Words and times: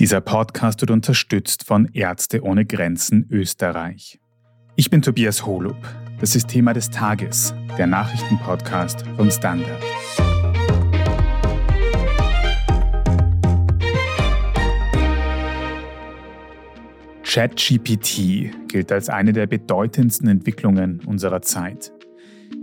Dieser 0.00 0.22
Podcast 0.22 0.80
wird 0.80 0.90
unterstützt 0.90 1.66
von 1.66 1.90
Ärzte 1.92 2.42
ohne 2.42 2.64
Grenzen 2.64 3.26
Österreich. 3.30 4.18
Ich 4.74 4.88
bin 4.88 5.02
Tobias 5.02 5.44
Holub. 5.44 5.76
Das 6.20 6.34
ist 6.34 6.48
Thema 6.48 6.72
des 6.72 6.88
Tages, 6.88 7.52
der 7.76 7.86
Nachrichtenpodcast 7.86 9.04
vom 9.18 9.30
Standard. 9.30 9.82
ChatGPT 17.22 18.68
gilt 18.68 18.90
als 18.92 19.10
eine 19.10 19.34
der 19.34 19.46
bedeutendsten 19.46 20.28
Entwicklungen 20.28 21.00
unserer 21.04 21.42
Zeit. 21.42 21.92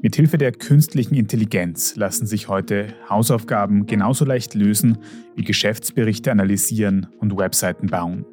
Mithilfe 0.01 0.37
der 0.37 0.51
künstlichen 0.51 1.15
Intelligenz 1.15 1.95
lassen 1.95 2.27
sich 2.27 2.47
heute 2.47 2.93
Hausaufgaben 3.09 3.87
genauso 3.87 4.25
leicht 4.25 4.53
lösen 4.53 4.99
wie 5.35 5.43
Geschäftsberichte 5.43 6.31
analysieren 6.31 7.07
und 7.19 7.35
Webseiten 7.35 7.87
bauen. 7.87 8.25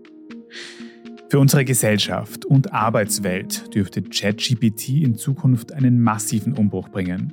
Für 1.31 1.39
unsere 1.39 1.65
Gesellschaft 1.65 2.45
und 2.45 2.73
Arbeitswelt 2.73 3.75
dürfte 3.75 4.03
ChatGPT 4.03 4.91
in 5.03 5.17
Zukunft 5.17 5.73
einen 5.73 6.03
massiven 6.03 6.53
Umbruch 6.53 6.91
bringen. 6.91 7.33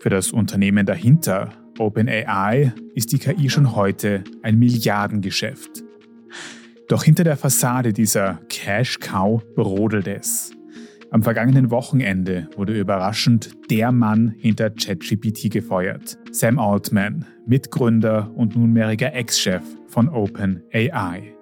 Für 0.00 0.08
das 0.08 0.32
Unternehmen 0.32 0.86
dahinter, 0.86 1.52
OpenAI, 1.78 2.72
ist 2.94 3.12
die 3.12 3.18
KI 3.18 3.50
schon 3.50 3.76
heute 3.76 4.24
ein 4.42 4.58
Milliardengeschäft. 4.58 5.84
Doch 6.88 7.04
hinter 7.04 7.24
der 7.24 7.36
Fassade 7.36 7.92
dieser 7.92 8.40
Cash 8.48 8.98
Cow 8.98 9.44
brodelt 9.54 10.08
es. 10.08 10.50
Am 11.12 11.24
vergangenen 11.24 11.72
Wochenende 11.72 12.48
wurde 12.56 12.78
überraschend 12.78 13.50
der 13.68 13.90
Mann 13.90 14.32
hinter 14.38 14.70
ChatGPT 14.70 15.50
gefeuert. 15.50 16.16
Sam 16.30 16.60
Altman, 16.60 17.26
Mitgründer 17.46 18.30
und 18.36 18.54
nunmehriger 18.54 19.12
Ex-Chef 19.12 19.62
von 19.88 20.08
OpenAI. 20.08 21.34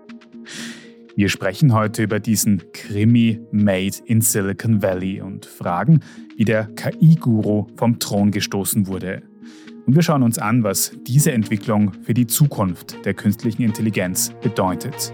Wir 1.16 1.28
sprechen 1.28 1.74
heute 1.74 2.04
über 2.04 2.18
diesen 2.18 2.62
Krimi 2.72 3.40
Made 3.50 3.96
in 4.06 4.22
Silicon 4.22 4.80
Valley 4.80 5.20
und 5.20 5.44
fragen, 5.44 6.00
wie 6.38 6.46
der 6.46 6.68
KI-Guru 6.68 7.66
vom 7.76 7.98
Thron 7.98 8.30
gestoßen 8.30 8.86
wurde. 8.86 9.22
Und 9.84 9.96
wir 9.96 10.02
schauen 10.02 10.22
uns 10.22 10.38
an, 10.38 10.62
was 10.62 10.92
diese 11.06 11.32
Entwicklung 11.32 11.92
für 12.04 12.14
die 12.14 12.26
Zukunft 12.26 13.04
der 13.04 13.12
künstlichen 13.12 13.62
Intelligenz 13.62 14.32
bedeutet. 14.42 15.12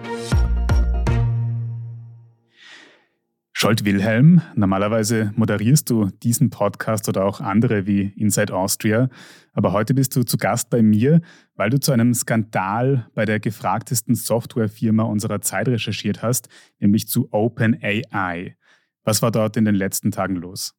Scholt 3.56 3.84
Wilhelm, 3.84 4.42
normalerweise 4.56 5.32
moderierst 5.36 5.88
du 5.88 6.10
diesen 6.24 6.50
Podcast 6.50 7.08
oder 7.08 7.24
auch 7.24 7.40
andere 7.40 7.86
wie 7.86 8.12
Inside 8.16 8.52
Austria, 8.52 9.08
aber 9.52 9.70
heute 9.70 9.94
bist 9.94 10.16
du 10.16 10.24
zu 10.24 10.36
Gast 10.38 10.70
bei 10.70 10.82
mir, 10.82 11.20
weil 11.54 11.70
du 11.70 11.78
zu 11.78 11.92
einem 11.92 12.14
Skandal 12.14 13.08
bei 13.14 13.24
der 13.24 13.38
gefragtesten 13.38 14.16
Softwarefirma 14.16 15.04
unserer 15.04 15.40
Zeit 15.40 15.68
recherchiert 15.68 16.20
hast, 16.20 16.48
nämlich 16.80 17.06
zu 17.06 17.28
OpenAI. 17.30 18.56
Was 19.04 19.22
war 19.22 19.30
dort 19.30 19.56
in 19.56 19.64
den 19.64 19.76
letzten 19.76 20.10
Tagen 20.10 20.34
los? 20.34 20.74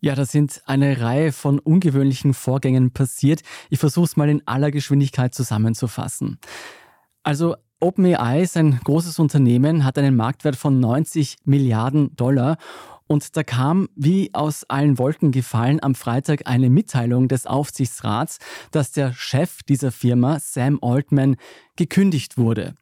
Ja, 0.00 0.14
da 0.14 0.26
sind 0.26 0.60
eine 0.66 1.00
Reihe 1.00 1.32
von 1.32 1.58
ungewöhnlichen 1.58 2.34
Vorgängen 2.34 2.92
passiert. 2.92 3.40
Ich 3.70 3.78
versuche 3.78 4.04
es 4.04 4.16
mal 4.18 4.28
in 4.28 4.46
aller 4.46 4.70
Geschwindigkeit 4.70 5.34
zusammenzufassen. 5.34 6.38
Also 7.22 7.56
OpenAI 7.80 8.42
ist 8.42 8.56
ein 8.56 8.80
großes 8.82 9.18
Unternehmen, 9.18 9.84
hat 9.84 9.98
einen 9.98 10.16
Marktwert 10.16 10.56
von 10.56 10.80
90 10.80 11.36
Milliarden 11.44 12.14
Dollar. 12.16 12.56
Und 13.06 13.36
da 13.36 13.42
kam, 13.42 13.88
wie 13.94 14.34
aus 14.34 14.64
allen 14.68 14.98
Wolken 14.98 15.30
gefallen, 15.30 15.82
am 15.82 15.94
Freitag 15.94 16.42
eine 16.46 16.70
Mitteilung 16.70 17.28
des 17.28 17.46
Aufsichtsrats, 17.46 18.38
dass 18.72 18.90
der 18.92 19.12
Chef 19.14 19.62
dieser 19.62 19.92
Firma, 19.92 20.38
Sam 20.40 20.78
Altman, 20.82 21.36
gekündigt 21.76 22.36
wurde. 22.36 22.74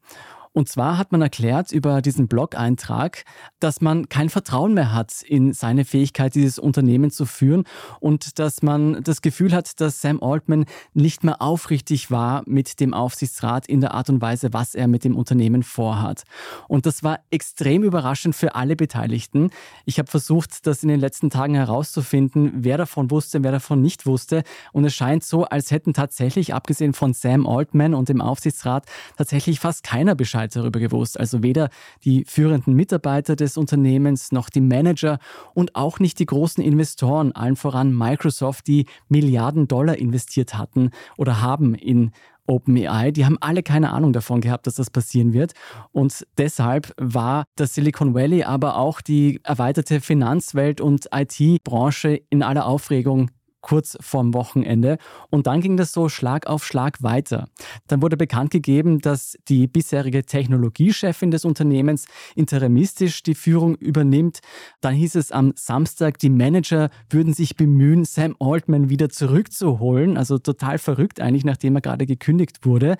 Und 0.57 0.67
zwar 0.67 0.97
hat 0.97 1.11
man 1.11 1.21
erklärt 1.21 1.71
über 1.71 2.01
diesen 2.01 2.27
Blog-Eintrag, 2.27 3.25
dass 3.59 3.79
man 3.79 4.09
kein 4.09 4.27
Vertrauen 4.27 4.73
mehr 4.73 4.91
hat 4.91 5.21
in 5.21 5.53
seine 5.53 5.85
Fähigkeit, 5.85 6.33
dieses 6.33 6.57
Unternehmen 6.57 7.11
zu 7.11 7.27
führen 7.27 7.65
und 7.99 8.39
dass 8.39 8.63
man 8.63 9.03
das 9.03 9.21
Gefühl 9.21 9.53
hat, 9.53 9.79
dass 9.79 10.01
Sam 10.01 10.19
Altman 10.19 10.65
nicht 10.95 11.23
mehr 11.23 11.43
aufrichtig 11.43 12.09
war 12.09 12.41
mit 12.47 12.79
dem 12.79 12.95
Aufsichtsrat 12.95 13.67
in 13.67 13.81
der 13.81 13.93
Art 13.93 14.09
und 14.09 14.19
Weise, 14.19 14.51
was 14.51 14.73
er 14.73 14.87
mit 14.87 15.03
dem 15.03 15.15
Unternehmen 15.15 15.61
vorhat. 15.61 16.23
Und 16.67 16.87
das 16.87 17.03
war 17.03 17.19
extrem 17.29 17.83
überraschend 17.83 18.35
für 18.35 18.55
alle 18.55 18.75
Beteiligten. 18.75 19.51
Ich 19.85 19.99
habe 19.99 20.09
versucht, 20.09 20.65
das 20.65 20.81
in 20.81 20.89
den 20.89 20.99
letzten 20.99 21.29
Tagen 21.29 21.53
herauszufinden, 21.53 22.51
wer 22.63 22.79
davon 22.79 23.11
wusste, 23.11 23.43
wer 23.43 23.51
davon 23.51 23.83
nicht 23.83 24.07
wusste. 24.07 24.41
Und 24.73 24.85
es 24.85 24.95
scheint 24.95 25.23
so, 25.23 25.45
als 25.45 25.69
hätten 25.69 25.93
tatsächlich, 25.93 26.55
abgesehen 26.55 26.93
von 26.93 27.13
Sam 27.13 27.45
Altman 27.45 27.93
und 27.93 28.09
dem 28.09 28.21
Aufsichtsrat, 28.21 28.87
tatsächlich 29.17 29.59
fast 29.59 29.83
keiner 29.83 30.15
Bescheid 30.15 30.46
Bescheid 30.47 30.55
darüber 30.55 30.79
gewusst. 30.79 31.19
Also 31.19 31.43
weder 31.43 31.69
die 32.03 32.25
führenden 32.25 32.73
Mitarbeiter 32.73 33.35
des 33.35 33.57
Unternehmens 33.57 34.31
noch 34.31 34.49
die 34.49 34.61
Manager 34.61 35.19
und 35.53 35.75
auch 35.75 35.99
nicht 35.99 36.19
die 36.19 36.25
großen 36.25 36.63
Investoren, 36.63 37.31
allen 37.33 37.55
voran 37.55 37.95
Microsoft, 37.95 38.67
die 38.67 38.85
Milliarden 39.09 39.67
Dollar 39.67 39.97
investiert 39.97 40.57
hatten 40.57 40.91
oder 41.17 41.41
haben 41.41 41.75
in 41.75 42.11
OpenAI, 42.49 43.11
die 43.11 43.25
haben 43.25 43.37
alle 43.41 43.61
keine 43.61 43.91
Ahnung 43.91 44.13
davon 44.13 44.39
gehabt, 44.39 44.67
dass 44.67 44.75
das 44.75 44.89
passieren 44.89 45.33
wird. 45.33 45.51
Und 45.91 46.25
deshalb 46.37 46.93
war 46.97 47.43
das 47.57 47.75
Silicon 47.75 48.13
Valley, 48.13 48.43
aber 48.43 48.77
auch 48.77 49.01
die 49.01 49.41
erweiterte 49.43 49.99
Finanzwelt 49.99 50.79
und 50.79 51.09
IT-Branche 51.13 52.21
in 52.29 52.43
aller 52.43 52.65
Aufregung 52.65 53.31
kurz 53.67 53.97
vorm 53.99 54.33
Wochenende. 54.33 54.97
Und 55.29 55.45
dann 55.45 55.59
ging 55.59 55.75
das 55.75 55.91
so 55.91 56.07
Schlag 56.07 56.47
auf 56.47 56.65
Schlag 56.65 57.03
weiter. 57.03 57.49
Dann 57.87 58.01
wurde 58.01 58.15
bekannt 58.15 58.51
gegeben, 58.51 58.99
dass 58.99 59.37
die 59.49 59.67
bisherige 59.67 60.23
Technologiechefin 60.23 61.31
des 61.31 61.43
Unternehmens 61.43 62.05
interimistisch 62.35 63.23
die 63.23 63.35
Führung 63.35 63.75
übernimmt. 63.75 64.39
Dann 64.79 64.93
hieß 64.93 65.15
es 65.15 65.33
am 65.33 65.51
Samstag, 65.57 66.17
die 66.19 66.29
Manager 66.29 66.89
würden 67.09 67.33
sich 67.33 67.57
bemühen, 67.57 68.05
Sam 68.05 68.37
Altman 68.39 68.89
wieder 68.89 69.09
zurückzuholen. 69.09 70.15
Also 70.15 70.37
total 70.37 70.77
verrückt 70.77 71.19
eigentlich, 71.19 71.43
nachdem 71.43 71.75
er 71.75 71.81
gerade 71.81 72.05
gekündigt 72.05 72.65
wurde. 72.65 72.95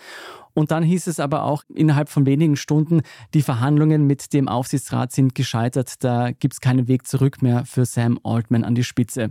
Und 0.53 0.71
dann 0.71 0.83
hieß 0.83 1.07
es 1.07 1.21
aber 1.21 1.43
auch 1.43 1.63
innerhalb 1.73 2.09
von 2.09 2.25
wenigen 2.25 2.57
Stunden, 2.57 3.03
die 3.33 3.41
Verhandlungen 3.41 4.05
mit 4.05 4.33
dem 4.33 4.49
Aufsichtsrat 4.49 5.13
sind 5.13 5.33
gescheitert. 5.33 6.03
Da 6.03 6.31
gibt 6.31 6.55
es 6.55 6.61
keinen 6.61 6.89
Weg 6.89 7.07
zurück 7.07 7.41
mehr 7.41 7.63
für 7.65 7.85
Sam 7.85 8.19
Altman 8.23 8.65
an 8.65 8.75
die 8.75 8.83
Spitze. 8.83 9.29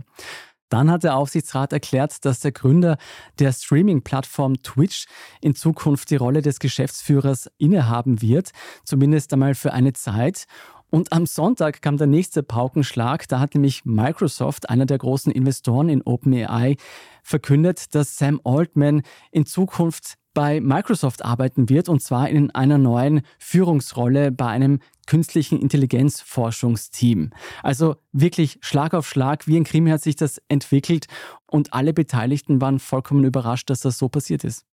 Dann 0.69 0.91
hat 0.91 1.03
der 1.03 1.15
Aufsichtsrat 1.15 1.73
erklärt, 1.73 2.25
dass 2.25 2.39
der 2.39 2.51
Gründer 2.51 2.97
der 3.39 3.51
Streaming-Plattform 3.51 4.61
Twitch 4.63 5.05
in 5.41 5.55
Zukunft 5.55 6.09
die 6.09 6.15
Rolle 6.15 6.41
des 6.41 6.59
Geschäftsführers 6.59 7.49
innehaben 7.57 8.21
wird, 8.21 8.51
zumindest 8.83 9.33
einmal 9.33 9.55
für 9.55 9.73
eine 9.73 9.93
Zeit. 9.93 10.45
Und 10.89 11.11
am 11.11 11.25
Sonntag 11.25 11.81
kam 11.81 11.97
der 11.97 12.07
nächste 12.07 12.43
Paukenschlag. 12.43 13.27
Da 13.27 13.39
hat 13.39 13.55
nämlich 13.55 13.83
Microsoft, 13.83 14.69
einer 14.69 14.85
der 14.85 14.97
großen 14.97 15.31
Investoren 15.31 15.89
in 15.89 16.01
OpenAI, 16.01 16.77
verkündet, 17.23 17.93
dass 17.93 18.17
Sam 18.17 18.39
Altman 18.43 19.01
in 19.31 19.45
Zukunft 19.45 20.17
bei 20.37 20.61
Microsoft 20.61 21.25
arbeiten 21.25 21.67
wird 21.67 21.89
und 21.89 21.99
zwar 21.99 22.29
in 22.29 22.51
einer 22.51 22.77
neuen 22.77 23.21
Führungsrolle 23.39 24.31
bei 24.31 24.45
einem 24.45 24.81
künstlichen 25.07 25.59
Intelligenzforschungsteam. 25.59 27.31
Also 27.63 27.95
wirklich 28.11 28.59
Schlag 28.61 28.93
auf 28.93 29.09
Schlag, 29.09 29.47
wie 29.47 29.57
ein 29.57 29.63
Krimi 29.63 29.89
hat 29.89 30.03
sich 30.03 30.15
das 30.15 30.39
entwickelt 30.47 31.07
und 31.47 31.73
alle 31.73 31.91
Beteiligten 31.91 32.61
waren 32.61 32.77
vollkommen 32.77 33.23
überrascht, 33.23 33.71
dass 33.71 33.79
das 33.79 33.97
so 33.97 34.09
passiert 34.09 34.43
ist. 34.43 34.67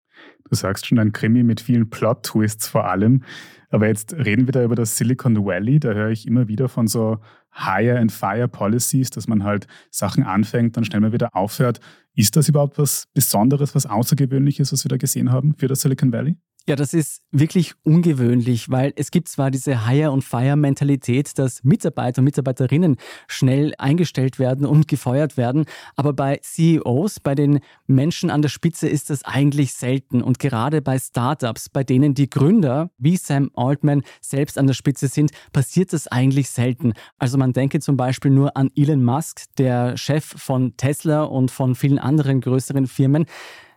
Du 0.51 0.55
sagst 0.55 0.85
schon 0.85 0.99
ein 0.99 1.13
Krimi 1.13 1.43
mit 1.43 1.63
vielen 1.63 1.89
Plot-Twists 1.89 2.69
vor 2.69 2.85
allem. 2.85 3.23
Aber 3.71 3.89
jetzt 3.89 4.13
reden 4.13 4.47
wir 4.47 4.53
da 4.53 4.63
über 4.63 4.75
das 4.75 4.99
Silicon 4.99 5.47
Valley. 5.47 5.81
Da 5.81 5.95
höre 5.95 6.11
ich 6.11 6.27
immer 6.27 6.47
wieder 6.47 6.69
von 6.69 6.89
so 6.89 7.21
Hire 7.55 7.99
and 7.99 8.13
Fire 8.13 8.49
Policies, 8.49 9.11
dass 9.11 9.29
man 9.29 9.45
halt 9.45 9.67
Sachen 9.91 10.25
anfängt, 10.25 10.77
dann 10.77 10.85
schnell 10.85 11.01
mal 11.01 11.13
wieder 11.13 11.35
aufhört. 11.37 11.81
Ist 12.15 12.37
das 12.37 12.49
überhaupt 12.49 12.79
was 12.79 13.07
Besonderes, 13.15 13.75
was 13.75 13.87
Außergewöhnliches, 13.87 14.73
was 14.73 14.85
wir 14.85 14.89
da 14.89 14.97
gesehen 14.97 15.33
haben 15.33 15.55
für 15.57 15.69
das 15.69 15.81
Silicon 15.81 16.13
Valley? 16.13 16.37
Ja, 16.67 16.77
das 16.77 16.95
ist 16.95 17.21
wirklich 17.31 17.75
ungewöhnlich, 17.83 18.71
weil 18.71 18.95
es 18.97 19.11
gibt 19.11 19.29
zwar 19.29 19.51
diese 19.51 19.87
Hire- 19.87 20.13
und 20.13 20.25
Fire-Mentalität, 20.25 21.39
dass 21.39 21.63
Mitarbeiter 21.63 22.21
und 22.21 22.25
Mitarbeiterinnen 22.25 22.97
schnell 23.29 23.75
eingestellt 23.77 24.39
werden 24.39 24.65
und 24.65 24.89
gefeuert 24.89 25.37
werden, 25.37 25.67
aber 25.95 26.15
bei 26.15 26.39
CEOs, 26.43 27.21
bei 27.21 27.35
den 27.35 27.61
Menschen 27.87 28.31
an 28.31 28.41
der 28.41 28.49
Spitze 28.49 28.89
ist 28.89 29.11
das 29.11 29.27
eigentlich 29.27 29.75
selten. 29.75 30.23
Und 30.23 30.39
gerade 30.39 30.81
bei 30.81 30.99
Startups, 30.99 31.69
bei 31.69 31.85
denen 31.85 32.15
die 32.15 32.31
Gründer 32.31 32.91
wie 32.97 33.19
Sam 33.19 33.51
Altman 33.53 34.03
selbst 34.23 34.57
an 34.57 34.67
der 34.67 34.73
Spitze 34.73 35.09
sind, 35.09 35.33
passiert 35.53 35.93
das 35.93 36.09
eigentlich 36.09 36.49
selten. 36.49 36.95
Also 37.19 37.37
man 37.45 37.53
denke 37.53 37.79
zum 37.79 37.99
Beispiel 37.99 38.31
nur 38.31 38.57
an 38.57 38.71
Elon 38.75 39.05
Musk, 39.05 39.43
der 39.59 39.99
Chef 39.99 40.25
von 40.25 40.79
Tesla 40.79 41.25
und 41.25 41.51
von 41.51 41.75
vielen 41.75 41.99
anderen 41.99 42.41
größeren 42.41 42.87
Firmen 42.87 43.27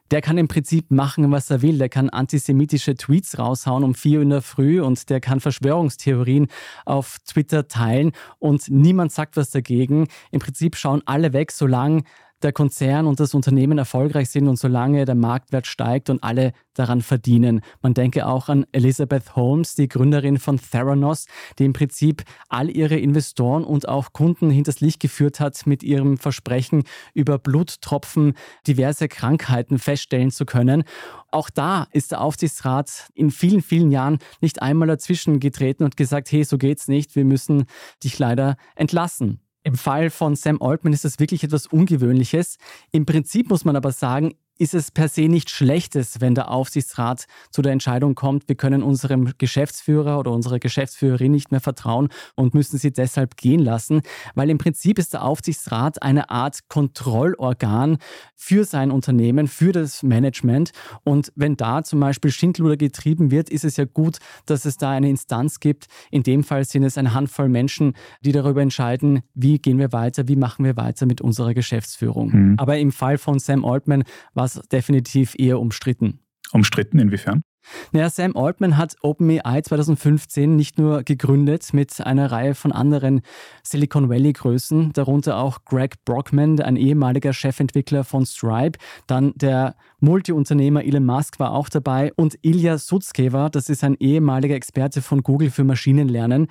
der 0.10 0.22
kann 0.22 0.38
im 0.38 0.48
Prinzip 0.48 0.90
machen, 0.90 1.30
was 1.34 1.50
er 1.50 1.62
will. 1.62 1.78
Der 1.78 1.90
kann 1.90 2.10
antisemitische 2.10 2.96
Tweets 2.96 3.38
raushauen 3.38 3.84
um 3.84 3.94
4 3.94 4.20
Uhr 4.20 4.24
in 4.24 4.30
der 4.30 4.42
Früh 4.42 4.82
und 4.82 5.10
der 5.10 5.20
kann 5.20 5.42
Verschwörungstheorien 5.42 6.48
auf 6.86 7.18
Twitter 7.26 7.68
teilen 7.68 8.14
und 8.40 8.70
niemand 8.70 9.12
sagt 9.12 9.36
was 9.36 9.50
dagegen. 9.50 10.08
Im 10.32 10.40
Prinzip 10.40 10.78
schauen 10.78 11.02
alle 11.06 11.34
weg, 11.34 11.52
solange 11.52 12.04
der 12.44 12.54
Konzern 12.54 13.08
und 13.08 13.20
das 13.20 13.34
Unternehmen 13.34 13.78
erfolgreich 13.78 14.30
sind 14.30 14.48
und 14.48 14.58
solange 14.58 15.06
der 15.06 15.16
Marktwert 15.16 15.66
steigt 15.66 16.10
und 16.10 16.24
alle 16.24 16.54
daran 16.76 17.02
verdienen. 17.02 17.62
Man 17.82 17.94
denke 17.94 18.28
auch 18.28 18.50
an 18.50 18.66
Elizabeth 18.72 19.36
Holmes, 19.36 19.76
die 19.76 19.88
Gründerin 19.88 20.38
von 20.38 20.60
Theranos, 20.60 21.26
die 21.58 21.66
im 21.66 21.74
Prinzip 21.74 22.24
all 22.50 22.70
ihre 22.70 22.98
Investoren 22.98 23.64
und 23.64 23.88
auch 23.88 24.14
Kunden 24.14 24.50
hinters 24.50 24.80
Licht 24.80 25.00
geführt 25.00 25.40
hat 25.40 25.66
mit 25.66 25.82
ihrem 25.84 26.18
Versprechen, 26.18 26.84
über 27.14 27.40
Bluttropfen 27.40 28.34
diverse 28.68 29.08
Krankheiten 29.08 29.80
feststellen 29.80 30.32
zu 30.32 30.46
können. 30.46 30.84
Auch 31.32 31.50
da 31.50 31.88
ist 31.92 32.12
der 32.12 32.22
Aufsichtsrat 32.22 33.10
in 33.16 33.32
vielen, 33.32 33.62
vielen 33.62 33.92
Jahren 33.92 34.20
nicht 34.42 34.62
einmal 34.62 34.88
dazwischen 34.88 35.40
getreten 35.40 35.84
und 35.84 35.98
gesagt, 35.98 36.32
hey, 36.32 36.44
so 36.44 36.58
geht's 36.58 36.88
nicht, 36.88 37.16
wir 37.16 37.26
müssen 37.26 37.66
dich 38.04 38.20
leider 38.20 38.56
entlassen. 38.76 39.42
Im 39.68 39.76
Fall 39.76 40.10
von 40.10 40.38
Sam 40.38 40.62
Altman 40.62 40.94
ist 40.94 41.04
das 41.04 41.20
wirklich 41.20 41.44
etwas 41.44 41.68
Ungewöhnliches. 41.68 42.58
Im 42.94 43.06
Prinzip 43.06 43.50
muss 43.50 43.66
man 43.66 43.76
aber 43.76 43.92
sagen, 43.92 44.36
ist 44.58 44.74
es 44.74 44.92
per 44.92 45.10
se 45.10 45.28
nicht 45.28 45.50
Schlechtes, 45.50 46.20
wenn 46.20 46.36
der 46.36 46.52
Aufsichtsrat 46.52 47.26
zu 47.52 47.62
der 47.62 47.72
Entscheidung 47.72 48.16
kommt, 48.16 48.48
wir 48.48 48.56
können 48.56 48.84
unserem 48.84 49.34
Geschäftsführer 49.38 50.20
oder 50.20 50.32
unserer 50.32 50.60
Geschäftsführerin 50.60 51.32
nicht 51.32 51.52
mehr 51.52 51.62
vertrauen 51.62 52.10
und 52.36 52.54
müssen 52.54 52.78
sie 52.78 52.92
deshalb 52.92 53.38
gehen 53.38 53.60
lassen, 53.60 54.02
weil 54.36 54.50
im 54.50 54.58
Prinzip 54.58 55.00
ist 55.00 55.14
der 55.14 55.24
Aufsichtsrat 55.24 56.02
eine 56.02 56.30
Art 56.30 56.68
Kontrollorgan 56.70 57.98
für 58.36 58.66
sein 58.66 58.92
Unternehmen, 58.92 59.48
für 59.48 59.72
das 59.72 60.04
Management. 60.04 60.72
Und 61.04 61.32
wenn 61.36 61.58
da 61.58 61.84
zum 61.84 62.00
Beispiel 62.00 62.32
Schindluder 62.32 62.78
getrieben 62.78 63.32
wird, 63.32 63.50
ist 63.50 63.64
es 63.64 63.78
ja 63.78 63.86
gut, 63.86 64.18
dass 64.46 64.66
es 64.66 64.78
da 64.78 64.92
eine 64.92 65.10
Instanz 65.10 65.60
gibt. 65.60 65.88
In 66.12 66.24
dem 66.24 66.44
Fall 66.44 66.66
sind 66.66 66.84
es 66.84 66.98
eine 66.98 67.14
Handvoll 67.14 67.50
Menschen, 67.50 67.94
die 68.22 68.32
darüber 68.32 68.62
entscheiden, 68.62 69.22
wie 69.34 69.60
gehen 69.60 69.80
wir 69.80 69.92
weiter, 69.92 70.28
wie 70.28 70.36
machen 70.36 70.66
wir 70.66 70.78
weiter 70.78 71.06
mit 71.06 71.22
unserer 71.22 71.54
Geschäftsführung. 71.54 72.30
Mhm. 72.32 72.56
Aber 72.58 72.78
im 72.78 72.92
Fall 72.92 73.18
von 73.18 73.40
Sam 73.40 73.66
Altman 73.66 74.04
war 74.34 74.47
es 74.56 74.62
definitiv 74.70 75.36
eher 75.38 75.60
umstritten. 75.60 76.20
Umstritten 76.52 77.00
inwiefern? 77.00 77.44
Naja, 77.92 78.10
Sam 78.10 78.36
Altman 78.36 78.78
hat 78.78 78.96
OpenAI 79.02 79.62
2015 79.62 80.56
nicht 80.56 80.78
nur 80.78 81.04
gegründet 81.04 81.74
mit 81.74 82.00
einer 82.00 82.32
Reihe 82.32 82.56
von 82.56 82.72
anderen 82.72 83.22
Silicon 83.64 84.10
Valley-Größen, 84.10 84.94
darunter 84.94 85.38
auch 85.38 85.66
Greg 85.66 86.04
Brockman, 86.06 86.62
ein 86.62 86.78
ehemaliger 86.78 87.34
Chefentwickler 87.34 88.04
von 88.04 88.26
Stripe, 88.26 88.80
dann 89.06 89.34
der 89.36 89.76
Multiunternehmer 90.00 90.84
Elon 90.84 91.06
Musk 91.06 91.40
war 91.40 91.52
auch 91.52 91.70
dabei 91.70 92.14
und 92.16 92.38
Ilya 92.42 92.78
Sutskever, 92.78 93.50
das 93.50 93.70
ist 93.70 93.84
ein 93.84 93.96
ehemaliger 94.00 94.56
Experte 94.56 95.02
von 95.02 95.22
Google 95.22 95.52
für 95.52 95.64
Maschinenlernen. 95.64 96.48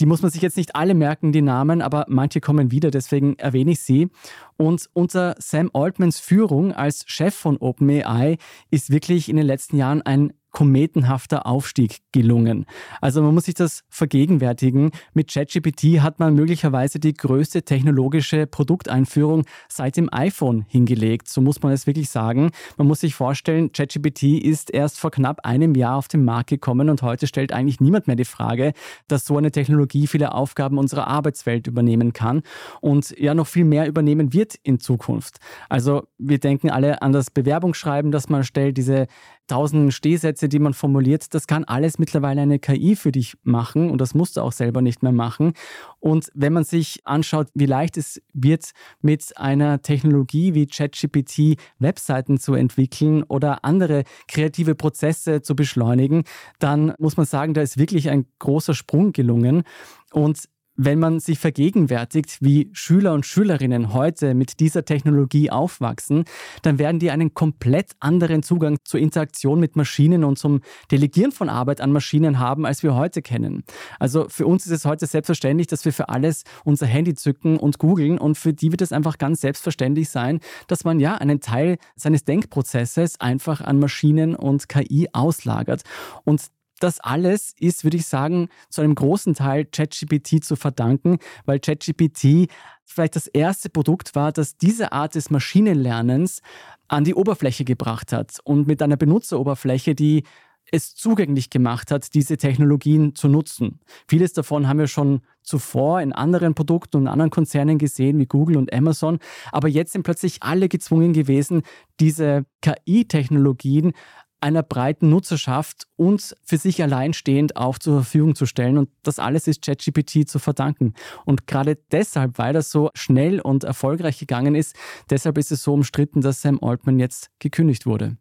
Die 0.00 0.06
muss 0.06 0.22
man 0.22 0.30
sich 0.30 0.42
jetzt 0.42 0.56
nicht 0.56 0.76
alle 0.76 0.94
merken, 0.94 1.32
die 1.32 1.42
Namen, 1.42 1.82
aber 1.82 2.06
manche 2.08 2.40
kommen 2.40 2.70
wieder, 2.70 2.90
deswegen 2.90 3.36
erwähne 3.36 3.72
ich 3.72 3.80
sie. 3.80 4.10
Und 4.56 4.88
unter 4.92 5.34
Sam 5.38 5.70
Altmans 5.72 6.20
Führung 6.20 6.72
als 6.72 7.04
Chef 7.06 7.34
von 7.34 7.56
OpenAI 7.56 8.38
ist 8.70 8.90
wirklich 8.90 9.28
in 9.28 9.36
den 9.36 9.46
letzten 9.46 9.76
Jahren 9.76 10.02
ein 10.02 10.32
kometenhafter 10.50 11.46
Aufstieg 11.46 11.98
gelungen. 12.12 12.66
Also 13.00 13.22
man 13.22 13.34
muss 13.34 13.44
sich 13.44 13.54
das 13.54 13.84
vergegenwärtigen. 13.88 14.90
Mit 15.12 15.32
ChatGPT 15.32 16.00
hat 16.00 16.18
man 16.18 16.34
möglicherweise 16.34 16.98
die 16.98 17.14
größte 17.14 17.62
technologische 17.62 18.46
Produkteinführung 18.46 19.44
seit 19.68 19.96
dem 19.96 20.12
iPhone 20.12 20.64
hingelegt. 20.68 21.28
So 21.28 21.40
muss 21.40 21.62
man 21.62 21.72
es 21.72 21.86
wirklich 21.86 22.08
sagen. 22.08 22.50
Man 22.76 22.86
muss 22.86 23.00
sich 23.00 23.14
vorstellen, 23.14 23.72
ChatGPT 23.72 24.42
ist 24.42 24.70
erst 24.70 24.98
vor 24.98 25.10
knapp 25.10 25.44
einem 25.44 25.74
Jahr 25.74 25.96
auf 25.96 26.08
den 26.08 26.24
Markt 26.24 26.50
gekommen 26.50 26.88
und 26.90 27.02
heute 27.02 27.26
stellt 27.26 27.52
eigentlich 27.52 27.80
niemand 27.80 28.06
mehr 28.06 28.16
die 28.16 28.24
Frage, 28.24 28.72
dass 29.06 29.24
so 29.24 29.36
eine 29.36 29.52
Technologie 29.52 30.06
viele 30.06 30.32
Aufgaben 30.32 30.78
unserer 30.78 31.06
Arbeitswelt 31.06 31.66
übernehmen 31.66 32.12
kann 32.12 32.42
und 32.80 33.14
ja 33.18 33.34
noch 33.34 33.46
viel 33.46 33.64
mehr 33.64 33.86
übernehmen 33.86 34.32
wird 34.32 34.54
in 34.62 34.80
Zukunft. 34.80 35.38
Also 35.68 36.06
wir 36.18 36.38
denken 36.38 36.70
alle 36.70 37.02
an 37.02 37.12
das 37.12 37.30
Bewerbungsschreiben, 37.30 38.10
das 38.10 38.28
man 38.28 38.44
stellt, 38.44 38.76
diese 38.76 39.06
tausenden 39.48 39.90
Stehsätze, 39.90 40.37
die 40.46 40.60
man 40.60 40.74
formuliert, 40.74 41.34
das 41.34 41.48
kann 41.48 41.64
alles 41.64 41.98
mittlerweile 41.98 42.42
eine 42.42 42.60
KI 42.60 42.94
für 42.94 43.10
dich 43.10 43.36
machen 43.42 43.90
und 43.90 44.00
das 44.00 44.14
musst 44.14 44.36
du 44.36 44.42
auch 44.42 44.52
selber 44.52 44.82
nicht 44.82 45.02
mehr 45.02 45.12
machen. 45.12 45.54
Und 45.98 46.30
wenn 46.34 46.52
man 46.52 46.62
sich 46.64 47.00
anschaut, 47.04 47.48
wie 47.54 47.66
leicht 47.66 47.96
es 47.96 48.22
wird, 48.32 48.70
mit 49.00 49.36
einer 49.36 49.82
Technologie 49.82 50.54
wie 50.54 50.66
ChatGPT 50.66 51.58
Webseiten 51.78 52.38
zu 52.38 52.54
entwickeln 52.54 53.24
oder 53.24 53.64
andere 53.64 54.04
kreative 54.28 54.74
Prozesse 54.74 55.42
zu 55.42 55.56
beschleunigen, 55.56 56.22
dann 56.60 56.94
muss 56.98 57.16
man 57.16 57.26
sagen, 57.26 57.54
da 57.54 57.62
ist 57.62 57.78
wirklich 57.78 58.10
ein 58.10 58.26
großer 58.38 58.74
Sprung 58.74 59.12
gelungen. 59.12 59.64
Und 60.12 60.48
wenn 60.78 61.00
man 61.00 61.18
sich 61.18 61.40
vergegenwärtigt, 61.40 62.38
wie 62.40 62.70
Schüler 62.72 63.12
und 63.12 63.26
Schülerinnen 63.26 63.92
heute 63.92 64.32
mit 64.34 64.60
dieser 64.60 64.84
Technologie 64.84 65.50
aufwachsen, 65.50 66.24
dann 66.62 66.78
werden 66.78 67.00
die 67.00 67.10
einen 67.10 67.34
komplett 67.34 67.90
anderen 67.98 68.44
Zugang 68.44 68.78
zur 68.84 69.00
Interaktion 69.00 69.58
mit 69.58 69.74
Maschinen 69.74 70.22
und 70.22 70.38
zum 70.38 70.60
Delegieren 70.92 71.32
von 71.32 71.48
Arbeit 71.48 71.80
an 71.80 71.90
Maschinen 71.90 72.38
haben, 72.38 72.64
als 72.64 72.84
wir 72.84 72.94
heute 72.94 73.22
kennen. 73.22 73.64
Also 73.98 74.28
für 74.28 74.46
uns 74.46 74.66
ist 74.66 74.72
es 74.72 74.84
heute 74.84 75.06
selbstverständlich, 75.06 75.66
dass 75.66 75.84
wir 75.84 75.92
für 75.92 76.08
alles 76.08 76.44
unser 76.64 76.86
Handy 76.86 77.14
zücken 77.14 77.56
und 77.56 77.78
googeln 77.78 78.16
und 78.16 78.38
für 78.38 78.54
die 78.54 78.70
wird 78.70 78.80
es 78.80 78.92
einfach 78.92 79.18
ganz 79.18 79.40
selbstverständlich 79.40 80.08
sein, 80.08 80.38
dass 80.68 80.84
man 80.84 81.00
ja 81.00 81.16
einen 81.16 81.40
Teil 81.40 81.78
seines 81.96 82.24
Denkprozesses 82.24 83.20
einfach 83.20 83.60
an 83.60 83.80
Maschinen 83.80 84.36
und 84.36 84.68
KI 84.68 85.08
auslagert. 85.12 85.82
Und 86.24 86.50
das 86.78 87.00
alles 87.00 87.54
ist, 87.58 87.84
würde 87.84 87.96
ich 87.96 88.06
sagen, 88.06 88.48
zu 88.68 88.80
einem 88.80 88.94
großen 88.94 89.34
Teil 89.34 89.64
ChatGPT 89.64 90.44
zu 90.44 90.56
verdanken, 90.56 91.18
weil 91.44 91.60
ChatGPT 91.60 92.48
vielleicht 92.84 93.16
das 93.16 93.26
erste 93.26 93.68
Produkt 93.68 94.14
war, 94.14 94.32
das 94.32 94.56
diese 94.56 94.92
Art 94.92 95.14
des 95.14 95.30
Maschinenlernens 95.30 96.40
an 96.88 97.04
die 97.04 97.14
Oberfläche 97.14 97.64
gebracht 97.64 98.12
hat 98.12 98.38
und 98.44 98.66
mit 98.66 98.82
einer 98.82 98.96
Benutzeroberfläche, 98.96 99.94
die 99.94 100.24
es 100.70 100.94
zugänglich 100.94 101.50
gemacht 101.50 101.90
hat, 101.90 102.14
diese 102.14 102.36
Technologien 102.36 103.14
zu 103.14 103.28
nutzen. 103.28 103.80
Vieles 104.06 104.32
davon 104.32 104.68
haben 104.68 104.78
wir 104.78 104.86
schon 104.86 105.20
zuvor 105.42 106.00
in 106.00 106.12
anderen 106.12 106.54
Produkten 106.54 106.98
und 106.98 107.08
anderen 107.08 107.30
Konzernen 107.30 107.78
gesehen, 107.78 108.18
wie 108.18 108.26
Google 108.26 108.56
und 108.58 108.72
Amazon. 108.72 109.18
Aber 109.50 109.68
jetzt 109.68 109.92
sind 109.92 110.02
plötzlich 110.02 110.42
alle 110.42 110.68
gezwungen 110.68 111.12
gewesen, 111.12 111.62
diese 112.00 112.44
KI-Technologien 112.60 113.92
einer 114.40 114.62
breiten 114.62 115.08
Nutzerschaft 115.08 115.86
und 115.96 116.34
für 116.44 116.56
sich 116.58 116.82
alleinstehend 116.82 117.56
auch 117.56 117.78
zur 117.78 118.02
Verfügung 118.02 118.34
zu 118.34 118.46
stellen. 118.46 118.78
Und 118.78 118.90
das 119.02 119.18
alles 119.18 119.46
ist 119.46 119.62
ChatGPT 119.62 120.28
zu 120.28 120.38
verdanken. 120.38 120.94
Und 121.24 121.46
gerade 121.46 121.78
deshalb, 121.90 122.38
weil 122.38 122.52
das 122.52 122.70
so 122.70 122.90
schnell 122.94 123.40
und 123.40 123.64
erfolgreich 123.64 124.18
gegangen 124.18 124.54
ist, 124.54 124.76
deshalb 125.10 125.38
ist 125.38 125.52
es 125.52 125.62
so 125.62 125.74
umstritten, 125.74 126.20
dass 126.20 126.42
Sam 126.42 126.58
Altman 126.62 126.98
jetzt 126.98 127.30
gekündigt 127.38 127.86
wurde. 127.86 128.16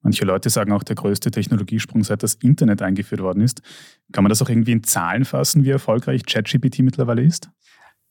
Manche 0.00 0.24
Leute 0.24 0.48
sagen 0.48 0.72
auch, 0.72 0.84
der 0.84 0.94
größte 0.94 1.30
Technologiesprung, 1.30 2.04
seit 2.04 2.22
das 2.22 2.34
Internet 2.34 2.82
eingeführt 2.82 3.20
worden 3.20 3.42
ist. 3.42 3.62
Kann 4.12 4.22
man 4.22 4.28
das 4.28 4.40
auch 4.40 4.48
irgendwie 4.48 4.72
in 4.72 4.84
Zahlen 4.84 5.24
fassen, 5.24 5.64
wie 5.64 5.70
erfolgreich 5.70 6.24
ChatGPT 6.24 6.80
mittlerweile 6.80 7.22
ist? 7.22 7.50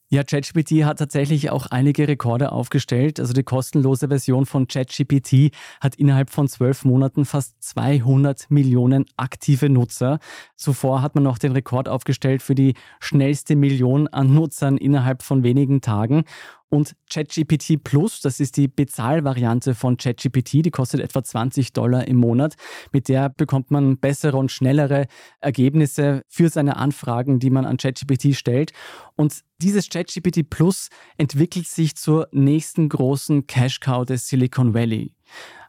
Ja, 0.10 0.24
ChatGPT 0.24 0.86
hat 0.86 1.00
tatsächlich 1.00 1.50
auch 1.50 1.66
einige 1.66 2.08
Rekorde 2.08 2.54
aufgestellt. 2.54 3.20
Also 3.20 3.34
die 3.34 3.44
kostenlose 3.44 4.08
Version 4.08 4.46
von 4.46 4.66
ChatGPT 4.70 5.52
hat 5.82 5.96
innerhalb 5.96 6.30
von 6.30 6.48
zwölf 6.48 6.86
Monaten 6.86 7.26
fast 7.26 7.62
200 7.62 8.50
Millionen 8.50 9.04
aktive 9.18 9.70
Nutzer. 9.70 10.20
Zuvor 10.56 11.02
hat 11.02 11.16
man 11.16 11.26
noch 11.26 11.38
den 11.38 11.52
Rekord 11.52 11.90
aufgestellt 11.90 12.42
für 12.42 12.56
die 12.56 12.76
schnellste 13.02 13.58
Million 13.58 14.08
an 14.08 14.34
Nutzern 14.34 14.78
innerhalb 14.78 15.24
von 15.24 15.44
wenigen 15.44 15.82
Tagen. 15.82 16.24
Und 16.70 16.96
ChatGPT 17.10 17.82
Plus, 17.84 18.20
das 18.20 18.40
ist 18.42 18.58
die 18.58 18.68
Bezahlvariante 18.68 19.74
von 19.74 19.96
ChatGPT, 19.96 20.66
die 20.66 20.72
kostet 20.72 21.00
etwa 21.00 21.24
20 21.24 21.72
Dollar 21.72 22.08
im 22.08 22.18
Monat. 22.18 22.56
Mit 22.92 23.08
der 23.08 23.30
bekommt 23.30 23.72
man 23.72 23.98
bessere 23.98 24.38
und 24.38 24.52
schnellere 24.52 25.08
Ergebnisse 25.40 26.24
für 26.28 26.50
seine 26.50 26.76
Anfragen, 26.76 27.40
die 27.40 27.50
man 27.50 27.66
an 27.66 27.78
ChatGPT 27.78 28.36
stellt. 28.36 28.72
Und 29.16 29.42
dieses 29.62 29.90
ChatGPT 29.90 30.50
Plus 30.50 30.90
entwickelt 31.18 31.68
sich 31.68 31.96
zur 31.96 32.28
nächsten 32.32 32.90
großen 32.90 33.48
Cash-Cow 33.48 34.06
des 34.06 34.28
Silicon 34.28 34.74
Valley. 34.74 35.14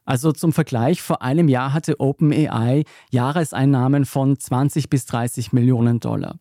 Also 0.09 0.33
zum 0.33 0.55
Vergleich, 0.55 1.02
vor 1.02 1.21
einem 1.21 1.49
Jahr 1.49 1.75
hatte 1.75 2.00
OpenAI 2.00 2.85
Jahreseinnahmen 3.11 4.07
von 4.07 4.38
20 4.38 4.88
bis 4.88 5.05
30 5.05 5.52
Millionen 5.52 6.00
Dollar. 6.00 6.38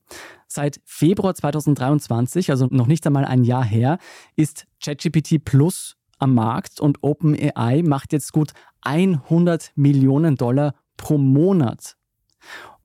Seit 0.48 0.80
Februar 0.86 1.36
2023, 1.36 2.52
also 2.52 2.68
noch 2.72 2.88
nicht 2.88 3.06
einmal 3.06 3.26
ein 3.26 3.44
Jahr 3.44 3.66
her, 3.66 3.98
ist 4.36 4.66
ChatGPT 4.84 5.44
Plus 5.44 5.98
am 6.20 6.34
Markt 6.34 6.80
und 6.80 7.04
OpenAI 7.04 7.84
macht 7.84 8.14
jetzt 8.14 8.32
gut 8.32 8.54
100 8.82 9.72
Millionen 9.76 10.36
Dollar 10.36 10.74
pro 10.96 11.18
Monat. 11.18 11.96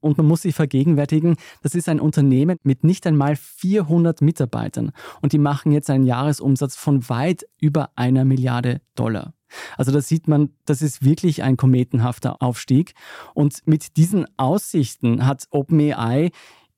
Und 0.00 0.18
man 0.18 0.26
muss 0.26 0.42
sich 0.42 0.54
vergegenwärtigen, 0.54 1.36
das 1.62 1.76
ist 1.76 1.88
ein 1.88 2.00
Unternehmen 2.00 2.58
mit 2.64 2.82
nicht 2.82 3.06
einmal 3.06 3.36
400 3.36 4.20
Mitarbeitern 4.20 4.90
und 5.20 5.32
die 5.32 5.38
machen 5.38 5.70
jetzt 5.70 5.88
einen 5.90 6.04
Jahresumsatz 6.04 6.74
von 6.74 7.08
weit 7.08 7.46
über 7.60 7.90
einer 7.94 8.24
Milliarde 8.24 8.80
Dollar. 8.96 9.34
Also 9.76 9.92
da 9.92 10.00
sieht 10.00 10.28
man, 10.28 10.50
das 10.64 10.82
ist 10.82 11.04
wirklich 11.04 11.42
ein 11.42 11.56
kometenhafter 11.56 12.42
Aufstieg. 12.42 12.94
Und 13.34 13.58
mit 13.66 13.96
diesen 13.96 14.26
Aussichten 14.38 15.26
hat 15.26 15.46
OpenAI 15.50 16.30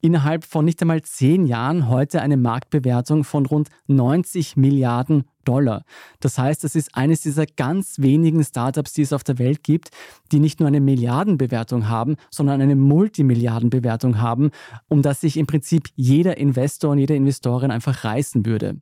innerhalb 0.05 0.45
von 0.45 0.67
nicht 0.67 0.83
einmal 0.83 1.01
zehn 1.01 1.47
Jahren 1.47 1.89
heute 1.89 2.21
eine 2.21 2.37
Marktbewertung 2.37 3.25
von 3.25 3.47
rund 3.47 3.71
90 3.87 4.55
Milliarden 4.55 5.25
Dollar. 5.45 5.85
Das 6.21 6.39
heißt, 6.39 6.63
es 6.65 6.75
ist 6.75 6.95
eines 6.95 7.23
dieser 7.23 7.47
ganz 7.47 7.99
wenigen 7.99 8.45
Startups, 8.45 8.93
die 8.93 9.01
es 9.01 9.15
auf 9.15 9.25
der 9.25 9.39
Welt 9.39 9.63
gibt, 9.63 9.89
die 10.31 10.41
nicht 10.41 10.61
nur 10.61 10.67
eine 10.67 10.81
Milliardenbewertung 10.81 11.89
haben, 11.89 12.17
sondern 12.31 12.61
eine 12.61 12.77
Multimilliardenbewertung 12.77 14.21
haben, 14.21 14.51
um 14.89 15.01
das 15.01 15.23
sich 15.23 15.39
im 15.39 15.47
Prinzip 15.47 15.89
jeder 15.97 16.37
Investor 16.37 16.91
und 16.91 16.99
jede 16.99 17.15
Investorin 17.15 17.71
einfach 17.71 18.05
reißen 18.05 18.45
würde. 18.45 18.77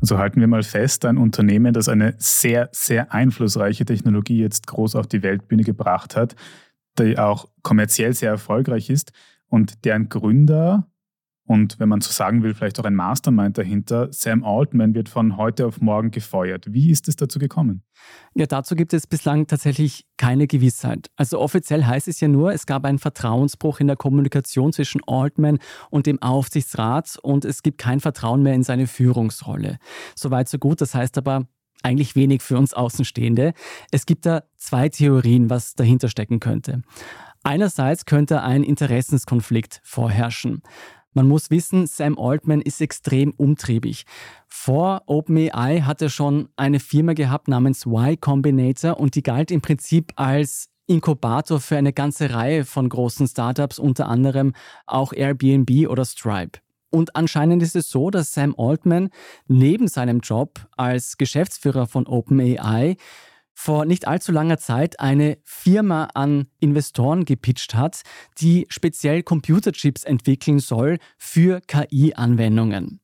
Also 0.00 0.18
halten 0.18 0.40
wir 0.40 0.46
mal 0.46 0.62
fest, 0.62 1.04
ein 1.04 1.18
Unternehmen, 1.18 1.72
das 1.74 1.88
eine 1.88 2.14
sehr, 2.18 2.70
sehr 2.72 3.12
einflussreiche 3.12 3.84
Technologie 3.84 4.38
jetzt 4.38 4.66
groß 4.66 4.96
auf 4.96 5.06
die 5.06 5.22
Weltbühne 5.22 5.62
gebracht 5.62 6.16
hat, 6.16 6.34
die 6.98 7.18
auch 7.18 7.48
kommerziell 7.62 8.14
sehr 8.14 8.30
erfolgreich 8.30 8.88
ist 8.88 9.12
und 9.48 9.84
deren 9.84 10.08
Gründer 10.08 10.86
und 11.50 11.80
wenn 11.80 11.88
man 11.88 12.00
so 12.00 12.12
sagen 12.12 12.44
will, 12.44 12.54
vielleicht 12.54 12.78
auch 12.78 12.84
ein 12.84 12.94
Mastermind 12.94 13.58
dahinter. 13.58 14.06
Sam 14.12 14.44
Altman 14.44 14.94
wird 14.94 15.08
von 15.08 15.36
heute 15.36 15.66
auf 15.66 15.80
morgen 15.80 16.12
gefeuert. 16.12 16.72
Wie 16.72 16.92
ist 16.92 17.08
es 17.08 17.16
dazu 17.16 17.40
gekommen? 17.40 17.82
Ja, 18.36 18.46
dazu 18.46 18.76
gibt 18.76 18.92
es 18.92 19.08
bislang 19.08 19.48
tatsächlich 19.48 20.06
keine 20.16 20.46
Gewissheit. 20.46 21.10
Also 21.16 21.40
offiziell 21.40 21.84
heißt 21.84 22.06
es 22.06 22.20
ja 22.20 22.28
nur, 22.28 22.52
es 22.52 22.66
gab 22.66 22.84
einen 22.84 23.00
Vertrauensbruch 23.00 23.80
in 23.80 23.88
der 23.88 23.96
Kommunikation 23.96 24.72
zwischen 24.72 25.00
Altman 25.08 25.58
und 25.90 26.06
dem 26.06 26.22
Aufsichtsrat 26.22 27.18
und 27.20 27.44
es 27.44 27.64
gibt 27.64 27.78
kein 27.78 27.98
Vertrauen 27.98 28.44
mehr 28.44 28.54
in 28.54 28.62
seine 28.62 28.86
Führungsrolle. 28.86 29.78
Soweit 30.14 30.48
so 30.48 30.56
gut. 30.56 30.80
Das 30.80 30.94
heißt 30.94 31.18
aber, 31.18 31.48
eigentlich 31.82 32.14
wenig 32.14 32.42
für 32.42 32.58
uns 32.58 32.74
Außenstehende. 32.74 33.54
Es 33.90 34.06
gibt 34.06 34.24
da 34.24 34.44
zwei 34.56 34.88
Theorien, 34.88 35.50
was 35.50 35.74
dahinter 35.74 36.08
stecken 36.10 36.38
könnte. 36.38 36.82
Einerseits 37.42 38.04
könnte 38.04 38.42
ein 38.42 38.62
Interessenskonflikt 38.62 39.80
vorherrschen. 39.82 40.62
Man 41.12 41.26
muss 41.26 41.50
wissen, 41.50 41.86
Sam 41.86 42.18
Altman 42.18 42.60
ist 42.60 42.80
extrem 42.80 43.32
umtriebig. 43.36 44.04
Vor 44.46 45.02
OpenAI 45.06 45.80
hat 45.80 46.02
er 46.02 46.08
schon 46.08 46.48
eine 46.56 46.78
Firma 46.78 47.14
gehabt 47.14 47.48
namens 47.48 47.84
Y 47.84 48.20
Combinator 48.20 49.00
und 49.00 49.16
die 49.16 49.22
galt 49.22 49.50
im 49.50 49.60
Prinzip 49.60 50.12
als 50.16 50.68
Inkubator 50.86 51.60
für 51.60 51.76
eine 51.76 51.92
ganze 51.92 52.32
Reihe 52.32 52.64
von 52.64 52.88
großen 52.88 53.26
Startups, 53.26 53.78
unter 53.78 54.08
anderem 54.08 54.54
auch 54.86 55.12
Airbnb 55.12 55.88
oder 55.88 56.04
Stripe. 56.04 56.58
Und 56.90 57.14
anscheinend 57.14 57.62
ist 57.62 57.76
es 57.76 57.88
so, 57.88 58.10
dass 58.10 58.32
Sam 58.32 58.54
Altman 58.58 59.10
neben 59.46 59.86
seinem 59.86 60.20
Job 60.20 60.66
als 60.76 61.16
Geschäftsführer 61.16 61.86
von 61.86 62.06
OpenAI 62.06 62.96
vor 63.62 63.84
nicht 63.84 64.08
allzu 64.08 64.32
langer 64.32 64.56
Zeit 64.56 65.00
eine 65.00 65.36
Firma 65.44 66.08
an 66.14 66.46
Investoren 66.60 67.26
gepitcht 67.26 67.74
hat, 67.74 68.00
die 68.38 68.66
speziell 68.70 69.22
Computerchips 69.22 70.02
entwickeln 70.04 70.60
soll 70.60 70.96
für 71.18 71.60
KI-Anwendungen. 71.66 73.00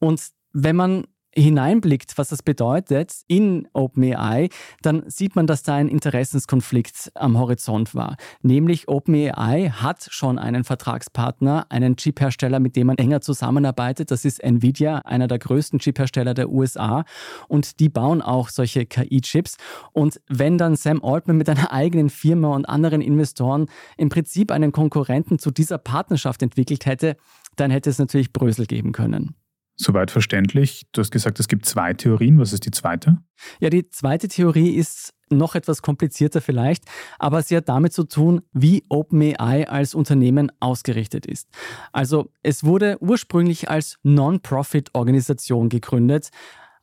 Und 0.00 0.20
wenn 0.52 0.74
man 0.74 1.06
hineinblickt, 1.34 2.18
was 2.18 2.28
das 2.28 2.42
bedeutet 2.42 3.14
in 3.26 3.68
OpenAI, 3.72 4.48
dann 4.82 5.02
sieht 5.06 5.36
man, 5.36 5.46
dass 5.46 5.62
da 5.62 5.74
ein 5.74 5.88
Interessenskonflikt 5.88 7.12
am 7.14 7.38
Horizont 7.38 7.94
war. 7.94 8.16
Nämlich 8.42 8.88
OpenAI 8.88 9.70
hat 9.70 10.06
schon 10.10 10.38
einen 10.38 10.64
Vertragspartner, 10.64 11.66
einen 11.70 11.96
Chiphersteller, 11.96 12.60
mit 12.60 12.76
dem 12.76 12.88
man 12.88 12.98
enger 12.98 13.20
zusammenarbeitet. 13.20 14.10
Das 14.10 14.24
ist 14.24 14.42
Nvidia, 14.42 14.98
einer 14.98 15.28
der 15.28 15.38
größten 15.38 15.78
Chiphersteller 15.78 16.34
der 16.34 16.50
USA. 16.50 17.04
Und 17.48 17.80
die 17.80 17.88
bauen 17.88 18.22
auch 18.22 18.48
solche 18.48 18.86
KI-Chips. 18.86 19.56
Und 19.92 20.20
wenn 20.28 20.58
dann 20.58 20.76
Sam 20.76 21.02
Altman 21.02 21.36
mit 21.36 21.48
einer 21.48 21.72
eigenen 21.72 22.10
Firma 22.10 22.54
und 22.54 22.66
anderen 22.66 23.00
Investoren 23.00 23.66
im 23.96 24.08
Prinzip 24.08 24.50
einen 24.50 24.72
Konkurrenten 24.72 25.38
zu 25.38 25.50
dieser 25.50 25.78
Partnerschaft 25.78 26.42
entwickelt 26.42 26.86
hätte, 26.86 27.16
dann 27.56 27.70
hätte 27.70 27.90
es 27.90 27.98
natürlich 27.98 28.32
Brösel 28.32 28.66
geben 28.66 28.92
können. 28.92 29.34
Soweit 29.76 30.10
verständlich. 30.10 30.86
Du 30.92 31.00
hast 31.00 31.10
gesagt, 31.10 31.40
es 31.40 31.48
gibt 31.48 31.66
zwei 31.66 31.94
Theorien. 31.94 32.38
Was 32.38 32.52
ist 32.52 32.66
die 32.66 32.70
zweite? 32.70 33.18
Ja, 33.60 33.70
die 33.70 33.88
zweite 33.88 34.28
Theorie 34.28 34.70
ist 34.70 35.14
noch 35.30 35.54
etwas 35.54 35.82
komplizierter 35.82 36.40
vielleicht, 36.40 36.84
aber 37.18 37.42
sie 37.42 37.56
hat 37.56 37.68
damit 37.68 37.92
zu 37.92 38.04
tun, 38.04 38.42
wie 38.52 38.84
OpenAI 38.88 39.66
als 39.68 39.94
Unternehmen 39.94 40.52
ausgerichtet 40.60 41.26
ist. 41.26 41.48
Also 41.90 42.30
es 42.42 42.64
wurde 42.64 42.98
ursprünglich 43.00 43.70
als 43.70 43.98
Non-Profit-Organisation 44.02 45.70
gegründet, 45.70 46.28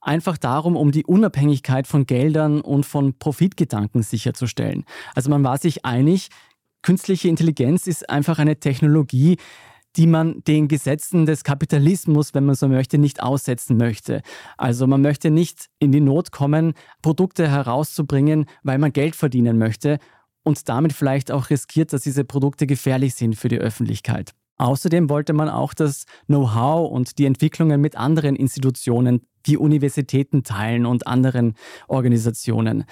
einfach 0.01 0.37
darum, 0.37 0.75
um 0.75 0.91
die 0.91 1.05
Unabhängigkeit 1.05 1.87
von 1.87 2.05
Geldern 2.05 2.61
und 2.61 2.85
von 2.85 3.17
Profitgedanken 3.17 4.01
sicherzustellen. 4.01 4.85
Also 5.13 5.29
man 5.29 5.43
war 5.43 5.57
sich 5.57 5.85
einig, 5.85 6.29
künstliche 6.81 7.27
Intelligenz 7.27 7.87
ist 7.87 8.09
einfach 8.09 8.39
eine 8.39 8.59
Technologie, 8.59 9.37
die 9.99 10.07
man 10.07 10.41
den 10.45 10.69
Gesetzen 10.69 11.25
des 11.25 11.43
Kapitalismus, 11.43 12.33
wenn 12.33 12.45
man 12.45 12.55
so 12.55 12.69
möchte, 12.69 12.97
nicht 12.97 13.21
aussetzen 13.21 13.75
möchte. 13.75 14.21
Also 14.57 14.87
man 14.87 15.01
möchte 15.01 15.29
nicht 15.29 15.67
in 15.77 15.91
die 15.91 15.99
Not 15.99 16.31
kommen, 16.31 16.73
Produkte 17.01 17.49
herauszubringen, 17.51 18.45
weil 18.63 18.77
man 18.77 18.93
Geld 18.93 19.17
verdienen 19.17 19.57
möchte 19.57 19.99
und 20.43 20.69
damit 20.69 20.93
vielleicht 20.93 21.33
auch 21.33 21.49
riskiert, 21.49 21.91
dass 21.91 22.03
diese 22.03 22.23
Produkte 22.23 22.65
gefährlich 22.65 23.13
sind 23.13 23.35
für 23.35 23.49
die 23.49 23.59
Öffentlichkeit. 23.59 24.31
Außerdem 24.57 25.09
wollte 25.09 25.33
man 25.33 25.49
auch 25.49 25.73
das 25.73 26.05
Know-how 26.27 26.89
und 26.89 27.17
die 27.17 27.25
Entwicklungen 27.25 27.81
mit 27.81 27.97
anderen 27.97 28.37
Institutionen, 28.37 29.21
wie 29.43 29.57
Universitäten 29.57 30.43
teilen 30.43 30.85
und 30.85 31.07
anderen 31.07 31.55
Organisationen. 31.89 32.85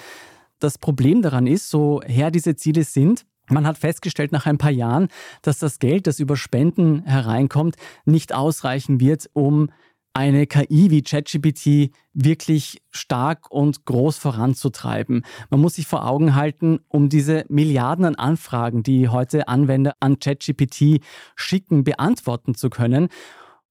Das 0.59 0.77
Problem 0.77 1.21
daran 1.21 1.47
ist, 1.47 1.69
so 1.69 2.01
her 2.05 2.31
diese 2.31 2.57
Ziele 2.57 2.83
sind, 2.83 3.25
man 3.49 3.65
hat 3.65 3.77
festgestellt 3.77 4.31
nach 4.31 4.45
ein 4.45 4.57
paar 4.57 4.71
Jahren, 4.71 5.07
dass 5.41 5.59
das 5.59 5.79
Geld, 5.79 6.07
das 6.07 6.19
über 6.19 6.37
Spenden 6.37 7.03
hereinkommt, 7.03 7.75
nicht 8.05 8.33
ausreichen 8.33 8.99
wird, 8.99 9.29
um 9.33 9.69
eine 10.17 10.47
KI 10.47 10.89
wie 10.89 11.03
ChatGPT 11.03 11.91
wirklich 12.13 12.81
stark 12.89 13.51
und 13.51 13.85
groß 13.85 14.17
voranzutreiben. 14.17 15.23
Man 15.51 15.61
muss 15.61 15.75
sich 15.75 15.85
vor 15.85 16.07
Augen 16.07 16.33
halten, 16.33 16.79
um 16.87 17.07
diese 17.07 17.45
Milliarden 17.49 18.03
an 18.03 18.15
Anfragen, 18.15 18.81
die 18.81 19.09
heute 19.09 19.47
Anwender 19.47 19.93
an 19.99 20.17
ChatGPT 20.17 21.01
schicken, 21.35 21.83
beantworten 21.83 22.55
zu 22.55 22.71
können, 22.71 23.09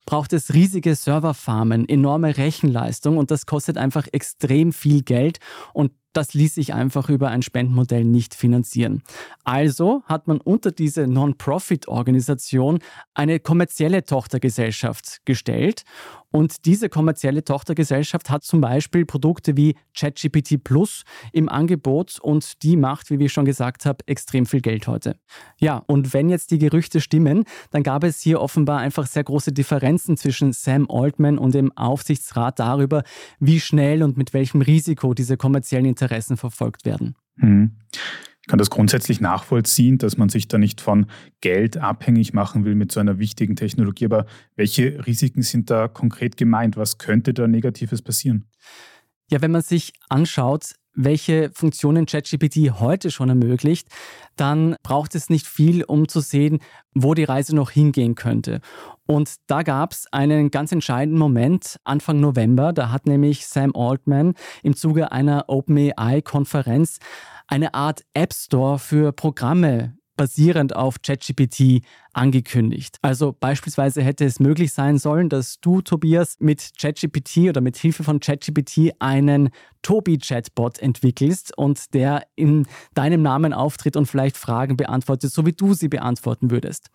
braucht 0.06 0.32
es 0.32 0.54
riesige 0.54 0.94
Serverfarmen, 0.94 1.88
enorme 1.88 2.36
Rechenleistung 2.36 3.18
und 3.18 3.32
das 3.32 3.46
kostet 3.46 3.76
einfach 3.76 4.06
extrem 4.12 4.72
viel 4.72 5.02
Geld 5.02 5.40
und 5.74 5.90
das 6.16 6.32
ließ 6.32 6.54
sich 6.54 6.72
einfach 6.72 7.10
über 7.10 7.28
ein 7.28 7.42
Spendenmodell 7.42 8.04
nicht 8.04 8.34
finanzieren. 8.34 9.02
Also 9.44 10.02
hat 10.06 10.26
man 10.26 10.40
unter 10.40 10.72
diese 10.72 11.06
Non-Profit-Organisation 11.06 12.78
eine 13.14 13.38
kommerzielle 13.38 14.04
Tochtergesellschaft 14.04 15.20
gestellt. 15.26 15.82
Und 16.30 16.66
diese 16.66 16.88
kommerzielle 16.88 17.44
Tochtergesellschaft 17.44 18.28
hat 18.28 18.44
zum 18.44 18.60
Beispiel 18.60 19.06
Produkte 19.06 19.56
wie 19.56 19.74
ChatGPT 19.96 20.62
Plus 20.62 21.04
im 21.32 21.48
Angebot 21.48 22.18
und 22.20 22.62
die 22.62 22.76
macht, 22.76 23.10
wie 23.10 23.24
ich 23.24 23.32
schon 23.32 23.46
gesagt 23.46 23.86
habe, 23.86 23.98
extrem 24.06 24.44
viel 24.44 24.60
Geld 24.60 24.86
heute. 24.86 25.16
Ja, 25.58 25.82
und 25.86 26.12
wenn 26.12 26.28
jetzt 26.28 26.50
die 26.50 26.58
Gerüchte 26.58 27.00
stimmen, 27.00 27.44
dann 27.70 27.82
gab 27.82 28.04
es 28.04 28.20
hier 28.20 28.40
offenbar 28.40 28.80
einfach 28.80 29.06
sehr 29.06 29.24
große 29.24 29.52
Differenzen 29.52 30.16
zwischen 30.16 30.52
Sam 30.52 30.90
Altman 30.90 31.38
und 31.38 31.54
dem 31.54 31.72
Aufsichtsrat 31.76 32.58
darüber, 32.58 33.02
wie 33.38 33.60
schnell 33.60 34.02
und 34.02 34.18
mit 34.18 34.34
welchem 34.34 34.60
Risiko 34.60 35.14
diese 35.14 35.36
kommerziellen 35.38 35.86
Interessen 35.86 36.05
Interessen 36.06 36.36
verfolgt 36.36 36.84
werden. 36.84 37.16
Hm. 37.38 37.72
Ich 37.92 38.48
kann 38.48 38.58
das 38.58 38.70
grundsätzlich 38.70 39.20
nachvollziehen, 39.20 39.98
dass 39.98 40.16
man 40.16 40.28
sich 40.28 40.46
da 40.46 40.56
nicht 40.56 40.80
von 40.80 41.06
Geld 41.40 41.78
abhängig 41.78 42.32
machen 42.32 42.64
will 42.64 42.76
mit 42.76 42.92
so 42.92 43.00
einer 43.00 43.18
wichtigen 43.18 43.56
Technologie. 43.56 44.04
Aber 44.04 44.26
welche 44.54 45.04
Risiken 45.04 45.42
sind 45.42 45.68
da 45.68 45.88
konkret 45.88 46.36
gemeint? 46.36 46.76
Was 46.76 46.98
könnte 46.98 47.34
da 47.34 47.48
Negatives 47.48 48.02
passieren? 48.02 48.48
Ja, 49.28 49.42
wenn 49.42 49.50
man 49.50 49.62
sich 49.62 49.94
anschaut, 50.08 50.76
welche 50.96 51.50
Funktionen 51.52 52.06
ChatGPT 52.06 52.80
heute 52.80 53.10
schon 53.10 53.28
ermöglicht, 53.28 53.88
dann 54.34 54.76
braucht 54.82 55.14
es 55.14 55.30
nicht 55.30 55.46
viel, 55.46 55.84
um 55.84 56.08
zu 56.08 56.20
sehen, 56.20 56.58
wo 56.94 57.14
die 57.14 57.24
Reise 57.24 57.54
noch 57.54 57.70
hingehen 57.70 58.14
könnte. 58.14 58.60
Und 59.06 59.34
da 59.46 59.62
gab 59.62 59.92
es 59.92 60.06
einen 60.10 60.50
ganz 60.50 60.72
entscheidenden 60.72 61.18
Moment 61.18 61.78
Anfang 61.84 62.18
November. 62.18 62.72
Da 62.72 62.90
hat 62.90 63.06
nämlich 63.06 63.46
Sam 63.46 63.72
Altman 63.76 64.34
im 64.62 64.74
Zuge 64.74 65.12
einer 65.12 65.44
OpenAI-Konferenz 65.48 66.98
eine 67.46 67.74
Art 67.74 68.02
App 68.14 68.32
Store 68.34 68.78
für 68.78 69.12
Programme 69.12 69.95
basierend 70.16 70.74
auf 70.74 71.02
ChatGPT 71.02 71.82
angekündigt. 72.12 72.98
Also 73.02 73.34
beispielsweise 73.38 74.02
hätte 74.02 74.24
es 74.24 74.40
möglich 74.40 74.72
sein 74.72 74.98
sollen, 74.98 75.28
dass 75.28 75.60
du, 75.60 75.82
Tobias, 75.82 76.36
mit 76.40 76.72
ChatGPT 76.80 77.48
oder 77.48 77.60
mit 77.60 77.76
Hilfe 77.76 78.04
von 78.04 78.20
ChatGPT 78.20 78.92
einen 78.98 79.50
Tobi-Chatbot 79.82 80.78
entwickelst 80.78 81.56
und 81.56 81.94
der 81.94 82.26
in 82.34 82.66
deinem 82.94 83.22
Namen 83.22 83.52
auftritt 83.52 83.96
und 83.96 84.06
vielleicht 84.06 84.36
Fragen 84.36 84.76
beantwortet, 84.76 85.30
so 85.32 85.46
wie 85.46 85.52
du 85.52 85.74
sie 85.74 85.88
beantworten 85.88 86.50
würdest. 86.50 86.90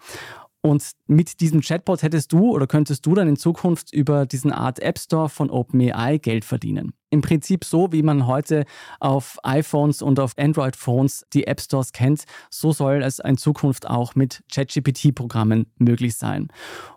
Und 0.64 0.92
mit 1.08 1.40
diesem 1.40 1.62
Chatbot 1.62 2.04
hättest 2.04 2.32
du 2.32 2.52
oder 2.52 2.68
könntest 2.68 3.06
du 3.08 3.16
dann 3.16 3.28
in 3.28 3.36
Zukunft 3.36 3.92
über 3.94 4.28
diesen 4.28 4.52
Art 4.52 4.80
App 4.80 5.00
Store 5.00 5.28
von 5.28 5.50
OpenAI 5.50 6.20
Geld 6.20 6.46
verdienen. 6.46 6.94
Im 7.10 7.22
Prinzip 7.22 7.66
so, 7.66 7.92
wie 7.92 8.04
man 8.04 8.28
heute 8.28 8.66
auf 9.00 9.40
iPhones 9.44 10.04
und 10.04 10.20
auf 10.20 10.38
Android-Phones 10.38 11.26
die 11.34 11.48
App 11.48 11.60
Stores 11.60 11.94
kennt, 11.94 12.26
so 12.52 12.72
soll 12.72 13.02
es 13.02 13.18
in 13.18 13.38
Zukunft 13.38 13.88
auch 13.88 14.14
mit 14.14 14.44
ChatGPT-Programmen 14.54 15.66
möglich 15.78 16.16
sein. 16.16 16.50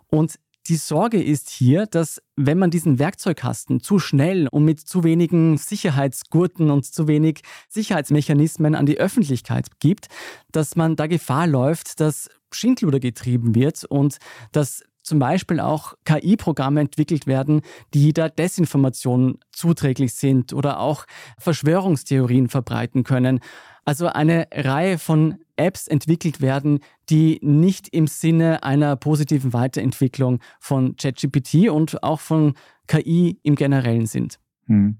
Und 0.07 0.39
die 0.67 0.75
Sorge 0.77 1.21
ist 1.21 1.49
hier, 1.49 1.85
dass 1.85 2.21
wenn 2.35 2.57
man 2.57 2.71
diesen 2.71 2.97
Werkzeugkasten 2.97 3.81
zu 3.81 3.99
schnell 3.99 4.47
und 4.47 4.65
mit 4.65 4.79
zu 4.79 5.03
wenigen 5.03 5.57
Sicherheitsgurten 5.57 6.71
und 6.71 6.85
zu 6.85 7.07
wenig 7.07 7.41
Sicherheitsmechanismen 7.69 8.73
an 8.73 8.85
die 8.85 8.97
Öffentlichkeit 8.97 9.67
gibt, 9.79 10.07
dass 10.51 10.75
man 10.75 10.95
da 10.95 11.07
Gefahr 11.07 11.45
läuft, 11.47 11.99
dass 11.99 12.29
Schindluder 12.51 12.99
getrieben 12.99 13.53
wird 13.53 13.85
und 13.85 14.17
dass 14.51 14.83
zum 15.03 15.19
Beispiel 15.19 15.59
auch 15.59 15.93
KI-Programme 16.05 16.81
entwickelt 16.81 17.27
werden, 17.27 17.61
die 17.93 18.11
der 18.11 18.29
Desinformation 18.29 19.37
zuträglich 19.51 20.15
sind 20.15 20.51
oder 20.51 20.79
auch 20.79 21.05
Verschwörungstheorien 21.37 22.49
verbreiten 22.49 23.03
können. 23.03 23.39
Also 23.85 24.07
eine 24.07 24.47
Reihe 24.51 24.97
von 24.97 25.37
Apps 25.55 25.87
entwickelt 25.87 26.41
werden, 26.41 26.79
die 27.09 27.39
nicht 27.41 27.87
im 27.89 28.07
Sinne 28.07 28.63
einer 28.63 28.95
positiven 28.95 29.53
Weiterentwicklung 29.53 30.39
von 30.59 30.95
ChatGPT 30.95 31.69
und 31.69 32.03
auch 32.03 32.19
von 32.19 32.55
KI 32.87 33.39
im 33.43 33.55
Generellen 33.55 34.07
sind. 34.07 34.39
Hm. 34.65 34.97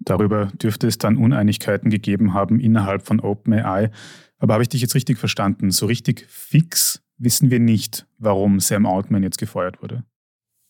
Darüber 0.00 0.46
dürfte 0.46 0.88
es 0.88 0.98
dann 0.98 1.16
Uneinigkeiten 1.16 1.90
gegeben 1.90 2.34
haben 2.34 2.58
innerhalb 2.58 3.06
von 3.06 3.20
OpenAI. 3.20 3.90
Aber 4.38 4.54
habe 4.54 4.62
ich 4.64 4.68
dich 4.68 4.80
jetzt 4.80 4.94
richtig 4.94 5.18
verstanden? 5.18 5.70
So 5.70 5.86
richtig 5.86 6.26
fix 6.28 7.02
wissen 7.18 7.50
wir 7.50 7.60
nicht, 7.60 8.06
warum 8.18 8.58
Sam 8.58 8.86
Altman 8.86 9.22
jetzt 9.22 9.38
gefeuert 9.38 9.80
wurde. 9.80 10.04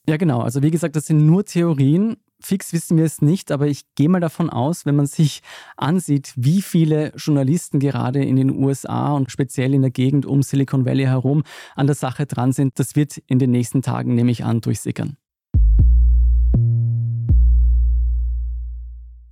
Ja, 0.06 0.16
genau. 0.16 0.40
Also 0.40 0.62
wie 0.62 0.70
gesagt, 0.70 0.96
das 0.96 1.06
sind 1.06 1.24
nur 1.24 1.44
Theorien. 1.44 2.16
Fix 2.42 2.72
wissen 2.72 2.96
wir 2.96 3.04
es 3.04 3.22
nicht, 3.22 3.50
aber 3.52 3.66
ich 3.66 3.82
gehe 3.94 4.08
mal 4.08 4.20
davon 4.20 4.50
aus, 4.50 4.84
wenn 4.84 4.96
man 4.96 5.06
sich 5.06 5.42
ansieht, 5.76 6.32
wie 6.36 6.62
viele 6.62 7.12
Journalisten 7.16 7.78
gerade 7.78 8.22
in 8.22 8.36
den 8.36 8.50
USA 8.50 9.12
und 9.12 9.30
speziell 9.30 9.74
in 9.74 9.82
der 9.82 9.90
Gegend 9.90 10.26
um 10.26 10.42
Silicon 10.42 10.84
Valley 10.84 11.04
herum 11.04 11.42
an 11.76 11.86
der 11.86 11.96
Sache 11.96 12.26
dran 12.26 12.52
sind, 12.52 12.78
das 12.78 12.96
wird 12.96 13.18
in 13.26 13.38
den 13.38 13.50
nächsten 13.50 13.82
Tagen, 13.82 14.14
nehme 14.14 14.30
ich 14.30 14.44
an, 14.44 14.60
durchsickern. 14.60 15.16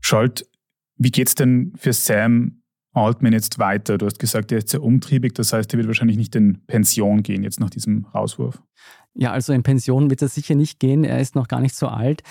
Scholt, 0.00 0.46
wie 0.96 1.10
geht's 1.10 1.34
denn 1.34 1.72
für 1.76 1.92
Sam 1.92 2.62
Altman 2.92 3.32
jetzt 3.32 3.58
weiter? 3.58 3.98
Du 3.98 4.06
hast 4.06 4.18
gesagt, 4.18 4.50
er 4.52 4.58
ist 4.58 4.68
sehr 4.70 4.82
umtriebig, 4.82 5.34
das 5.34 5.52
heißt, 5.52 5.72
er 5.72 5.78
wird 5.78 5.86
wahrscheinlich 5.86 6.16
nicht 6.16 6.34
in 6.34 6.64
Pension 6.66 7.22
gehen 7.22 7.42
jetzt 7.42 7.60
nach 7.60 7.70
diesem 7.70 8.06
Rauswurf. 8.06 8.62
Ja, 9.14 9.32
also 9.32 9.52
in 9.52 9.62
Pension 9.62 10.08
wird 10.08 10.22
er 10.22 10.28
sicher 10.28 10.54
nicht 10.54 10.78
gehen, 10.78 11.04
er 11.04 11.20
ist 11.20 11.34
noch 11.34 11.48
gar 11.48 11.60
nicht 11.60 11.74
so 11.74 11.88
alt. 11.88 12.22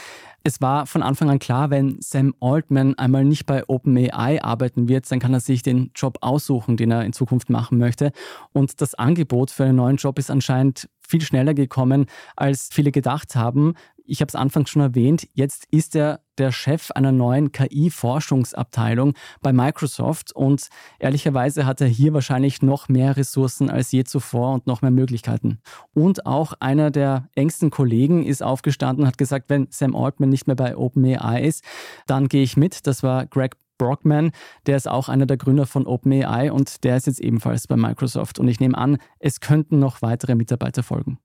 Es 0.43 0.61
war 0.61 0.85
von 0.85 1.03
Anfang 1.03 1.29
an 1.29 1.39
klar, 1.39 1.69
wenn 1.69 1.97
Sam 1.99 2.33
Altman 2.39 2.97
einmal 2.97 3.25
nicht 3.25 3.45
bei 3.45 3.67
OpenAI 3.67 4.41
arbeiten 4.41 4.87
wird, 4.87 5.11
dann 5.11 5.19
kann 5.19 5.33
er 5.33 5.41
sich 5.41 5.61
den 5.61 5.91
Job 5.93 6.19
aussuchen, 6.21 6.77
den 6.77 6.91
er 6.91 7.03
in 7.03 7.11
Zukunft 7.11 7.49
machen 7.49 7.77
möchte. 7.77 8.13
Und 8.53 8.79
das 8.79 8.95
Angebot 8.95 9.51
für 9.51 9.65
einen 9.65 9.75
neuen 9.75 9.97
Job 9.97 10.17
ist 10.17 10.31
anscheinend 10.31 10.89
viel 11.05 11.21
schneller 11.21 11.53
gekommen, 11.53 12.05
als 12.37 12.69
viele 12.71 12.91
gedacht 12.91 13.35
haben. 13.35 13.73
Ich 14.09 14.21
habe 14.21 14.29
es 14.29 14.35
anfangs 14.35 14.71
schon 14.71 14.81
erwähnt, 14.81 15.27
jetzt 15.33 15.67
ist 15.69 15.95
er 15.95 16.21
der 16.39 16.51
Chef 16.51 16.89
einer 16.91 17.11
neuen 17.11 17.51
KI-Forschungsabteilung 17.51 19.13
bei 19.41 19.53
Microsoft 19.53 20.31
und 20.31 20.69
ehrlicherweise 20.97 21.67
hat 21.67 21.79
er 21.79 21.87
hier 21.87 22.13
wahrscheinlich 22.13 22.63
noch 22.63 22.89
mehr 22.89 23.17
Ressourcen 23.17 23.69
als 23.69 23.91
je 23.91 24.05
zuvor 24.05 24.53
und 24.53 24.65
noch 24.65 24.81
mehr 24.81 24.89
Möglichkeiten. 24.89 25.59
Und 25.93 26.25
auch 26.25 26.53
einer 26.59 26.89
der 26.89 27.29
engsten 27.35 27.69
Kollegen 27.69 28.25
ist 28.25 28.41
aufgestanden 28.41 29.03
und 29.03 29.07
hat 29.07 29.19
gesagt, 29.19 29.45
wenn 29.49 29.67
Sam 29.69 29.95
Altman 29.95 30.29
nicht 30.29 30.47
mehr 30.47 30.55
bei 30.55 30.75
OpenAI 30.75 31.43
ist, 31.43 31.63
dann 32.07 32.29
gehe 32.29 32.41
ich 32.41 32.57
mit. 32.57 32.87
Das 32.87 33.03
war 33.03 33.27
Greg 33.27 33.57
Brockman, 33.77 34.31
der 34.65 34.75
ist 34.75 34.89
auch 34.89 35.07
einer 35.07 35.27
der 35.27 35.37
Gründer 35.37 35.67
von 35.67 35.85
OpenAI 35.85 36.51
und 36.51 36.83
der 36.83 36.97
ist 36.97 37.05
jetzt 37.05 37.21
ebenfalls 37.21 37.67
bei 37.67 37.77
Microsoft. 37.77 38.39
Und 38.39 38.47
ich 38.47 38.59
nehme 38.59 38.77
an, 38.77 38.97
es 39.19 39.39
könnten 39.39 39.77
noch 39.77 40.01
weitere 40.01 40.33
Mitarbeiter 40.33 40.81
folgen. 40.81 41.19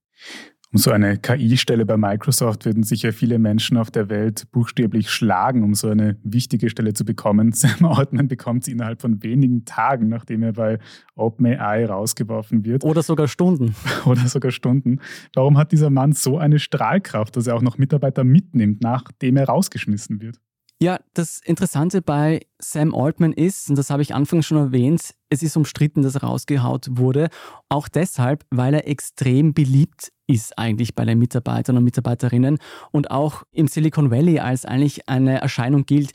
Um 0.74 0.78
so 0.78 0.90
eine 0.90 1.18
KI-Stelle 1.18 1.86
bei 1.86 1.96
Microsoft 1.96 2.64
würden 2.64 2.82
sicher 2.82 3.12
viele 3.12 3.38
Menschen 3.38 3.76
auf 3.76 3.92
der 3.92 4.08
Welt 4.08 4.50
buchstäblich 4.50 5.08
schlagen, 5.08 5.62
um 5.62 5.74
so 5.74 5.88
eine 5.88 6.16
wichtige 6.24 6.68
Stelle 6.68 6.94
zu 6.94 7.04
bekommen. 7.04 7.52
Sam 7.54 7.84
Altman 7.84 8.26
bekommt 8.26 8.64
sie 8.64 8.72
innerhalb 8.72 9.00
von 9.00 9.22
wenigen 9.22 9.64
Tagen, 9.64 10.08
nachdem 10.08 10.42
er 10.42 10.54
bei 10.54 10.80
OpenAI 11.14 11.86
rausgeworfen 11.86 12.64
wird. 12.64 12.82
Oder 12.82 13.04
sogar 13.04 13.28
Stunden. 13.28 13.76
Oder 14.04 14.26
sogar 14.26 14.50
Stunden. 14.50 14.98
Warum 15.36 15.58
hat 15.58 15.70
dieser 15.70 15.90
Mann 15.90 16.10
so 16.10 16.38
eine 16.38 16.58
Strahlkraft, 16.58 17.36
dass 17.36 17.46
er 17.46 17.54
auch 17.54 17.62
noch 17.62 17.78
Mitarbeiter 17.78 18.24
mitnimmt, 18.24 18.82
nachdem 18.82 19.36
er 19.36 19.46
rausgeschmissen 19.46 20.20
wird? 20.20 20.40
Ja, 20.82 20.98
das 21.14 21.40
Interessante 21.44 22.02
bei 22.02 22.40
Sam 22.58 22.94
Altman 22.94 23.32
ist, 23.32 23.70
und 23.70 23.76
das 23.76 23.90
habe 23.90 24.02
ich 24.02 24.14
anfangs 24.14 24.46
schon 24.46 24.58
erwähnt, 24.58 25.14
es 25.30 25.42
ist 25.42 25.56
umstritten, 25.56 26.02
dass 26.02 26.16
er 26.16 26.24
rausgehaut 26.24 26.88
wurde. 26.90 27.28
Auch 27.68 27.88
deshalb, 27.88 28.44
weil 28.50 28.74
er 28.74 28.88
extrem 28.88 29.54
beliebt 29.54 30.12
ist 30.26 30.58
eigentlich 30.58 30.94
bei 30.94 31.04
den 31.04 31.18
Mitarbeitern 31.18 31.76
und 31.76 31.84
Mitarbeiterinnen 31.84 32.58
und 32.90 33.10
auch 33.10 33.44
im 33.52 33.68
Silicon 33.68 34.10
Valley 34.10 34.40
als 34.40 34.64
eigentlich 34.64 35.08
eine 35.08 35.40
Erscheinung 35.40 35.86
gilt, 35.86 36.12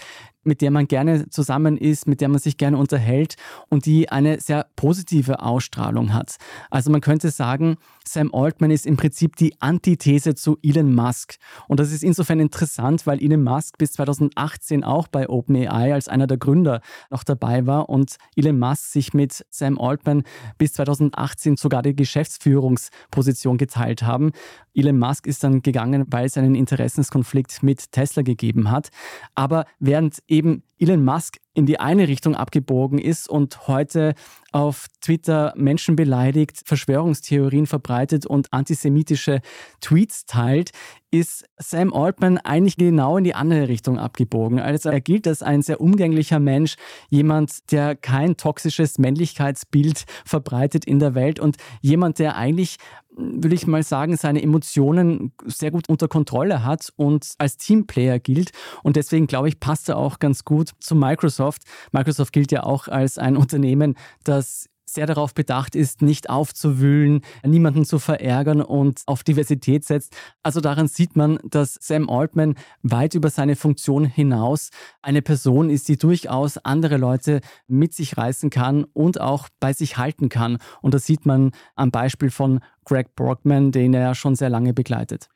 mit 0.49 0.61
der 0.61 0.71
man 0.71 0.87
gerne 0.87 1.29
zusammen 1.29 1.77
ist, 1.77 2.07
mit 2.07 2.19
der 2.19 2.27
man 2.27 2.39
sich 2.39 2.57
gerne 2.57 2.77
unterhält 2.77 3.35
und 3.69 3.85
die 3.85 4.09
eine 4.09 4.41
sehr 4.41 4.65
positive 4.75 5.41
Ausstrahlung 5.41 6.13
hat. 6.13 6.35
Also 6.69 6.91
man 6.91 6.99
könnte 6.99 7.29
sagen, 7.29 7.77
Sam 8.03 8.33
Altman 8.33 8.71
ist 8.71 8.87
im 8.87 8.97
Prinzip 8.97 9.35
die 9.35 9.61
Antithese 9.61 10.33
zu 10.33 10.57
Elon 10.63 10.93
Musk. 10.93 11.35
Und 11.67 11.79
das 11.79 11.91
ist 11.91 12.03
insofern 12.03 12.39
interessant, 12.39 13.05
weil 13.05 13.23
Elon 13.23 13.43
Musk 13.43 13.77
bis 13.77 13.93
2018 13.93 14.83
auch 14.83 15.07
bei 15.07 15.29
OpenAI 15.29 15.93
als 15.93 16.07
einer 16.07 16.25
der 16.25 16.37
Gründer 16.37 16.81
noch 17.11 17.23
dabei 17.23 17.67
war 17.67 17.87
und 17.87 18.17
Elon 18.35 18.57
Musk 18.57 18.85
sich 18.91 19.13
mit 19.13 19.45
Sam 19.51 19.77
Altman 19.77 20.23
bis 20.57 20.73
2018 20.73 21.57
sogar 21.57 21.83
die 21.83 21.95
Geschäftsführungsposition 21.95 23.57
geteilt 23.57 24.01
haben. 24.01 24.31
Elon 24.73 24.97
Musk 24.97 25.27
ist 25.27 25.43
dann 25.43 25.61
gegangen, 25.61 26.05
weil 26.09 26.25
es 26.25 26.37
einen 26.37 26.55
Interessenskonflikt 26.55 27.61
mit 27.61 27.91
Tesla 27.91 28.23
gegeben 28.23 28.71
hat. 28.71 28.89
Aber 29.35 29.65
während 29.79 30.19
eben 30.39 30.63
Elon 30.77 31.03
Musk 31.03 31.37
in 31.53 31.65
die 31.65 31.79
eine 31.81 32.07
Richtung 32.07 32.35
abgebogen 32.35 32.99
ist 32.99 33.29
und 33.29 33.67
heute 33.67 34.13
auf 34.53 34.87
Twitter 35.01 35.53
Menschen 35.57 35.97
beleidigt, 35.97 36.61
Verschwörungstheorien 36.65 37.67
verbreitet 37.67 38.25
und 38.25 38.53
antisemitische 38.53 39.41
Tweets 39.81 40.25
teilt, 40.25 40.71
ist 41.11 41.43
Sam 41.57 41.93
Altman 41.93 42.37
eigentlich 42.37 42.77
genau 42.77 43.17
in 43.17 43.25
die 43.25 43.35
andere 43.35 43.67
Richtung 43.67 43.99
abgebogen. 43.99 44.59
Also 44.59 44.89
er 44.89 45.01
gilt 45.01 45.27
als 45.27 45.43
ein 45.43 45.61
sehr 45.61 45.81
umgänglicher 45.81 46.39
Mensch, 46.39 46.75
jemand, 47.09 47.71
der 47.73 47.97
kein 47.97 48.37
toxisches 48.37 48.97
Männlichkeitsbild 48.97 50.05
verbreitet 50.23 50.85
in 50.85 50.99
der 50.99 51.13
Welt 51.13 51.41
und 51.41 51.57
jemand, 51.81 52.19
der 52.19 52.37
eigentlich 52.37 52.77
würde 53.19 53.55
ich 53.55 53.67
mal 53.67 53.83
sagen, 53.83 54.15
seine 54.17 54.41
Emotionen 54.41 55.33
sehr 55.45 55.71
gut 55.71 55.89
unter 55.89 56.07
Kontrolle 56.07 56.63
hat 56.63 56.91
und 56.95 57.33
als 57.37 57.57
Teamplayer 57.57 58.19
gilt. 58.19 58.51
Und 58.83 58.95
deswegen 58.95 59.27
glaube 59.27 59.49
ich, 59.49 59.59
passt 59.59 59.89
er 59.89 59.97
auch 59.97 60.19
ganz 60.19 60.45
gut 60.45 60.71
zu 60.79 60.95
Microsoft. 60.95 61.63
Microsoft 61.91 62.33
gilt 62.33 62.51
ja 62.51 62.63
auch 62.63 62.87
als 62.87 63.17
ein 63.17 63.37
Unternehmen, 63.49 63.95
das 64.23 64.69
sehr 64.93 65.05
darauf 65.05 65.33
bedacht 65.33 65.75
ist, 65.75 66.01
nicht 66.01 66.29
aufzuwühlen, 66.29 67.21
niemanden 67.45 67.85
zu 67.85 67.99
verärgern 67.99 68.61
und 68.61 69.01
auf 69.05 69.23
Diversität 69.23 69.85
setzt. 69.85 70.15
Also 70.43 70.61
daran 70.61 70.87
sieht 70.87 71.15
man, 71.15 71.39
dass 71.43 71.77
Sam 71.81 72.09
Altman 72.09 72.55
weit 72.81 73.13
über 73.13 73.29
seine 73.29 73.55
Funktion 73.55 74.05
hinaus 74.05 74.69
eine 75.01 75.21
Person 75.21 75.69
ist, 75.69 75.87
die 75.87 75.97
durchaus 75.97 76.57
andere 76.57 76.97
Leute 76.97 77.41
mit 77.67 77.93
sich 77.93 78.17
reißen 78.17 78.49
kann 78.49 78.85
und 78.93 79.19
auch 79.21 79.49
bei 79.59 79.73
sich 79.73 79.97
halten 79.97 80.29
kann. 80.29 80.57
Und 80.81 80.93
das 80.93 81.05
sieht 81.05 81.25
man 81.25 81.51
am 81.75 81.91
Beispiel 81.91 82.31
von 82.31 82.59
Greg 82.85 83.15
Brockman, 83.15 83.71
den 83.71 83.93
er 83.93 84.15
schon 84.15 84.35
sehr 84.35 84.49
lange 84.49 84.73
begleitet 84.73 85.29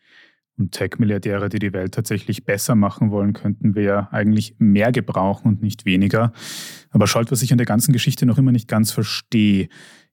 und 0.58 0.72
Tech-Milliardäre, 0.72 1.50
die 1.50 1.60
die 1.60 1.74
Welt 1.74 1.94
tatsächlich 1.94 2.46
besser 2.46 2.76
machen 2.76 3.12
wollen, 3.12 3.34
könnten 3.34 3.76
wir 3.76 3.84
ja 3.84 4.10
eigentlich 4.12 4.56
mehr 4.60 4.92
gebrauchen 4.92 5.48
und 5.48 5.62
nicht 5.62 5.86
weniger. 5.86 6.32
Aber 6.92 7.08
schaut, 7.08 7.32
was 7.32 7.42
ich 7.42 7.52
an 7.52 7.58
der 7.58 7.66
ganzen 7.66 7.92
Geschichte 7.92 8.26
noch 8.26 8.38
immer 8.38 8.52
nicht 8.52 8.68
ganz 8.68 8.92
verstehe. 8.92 9.68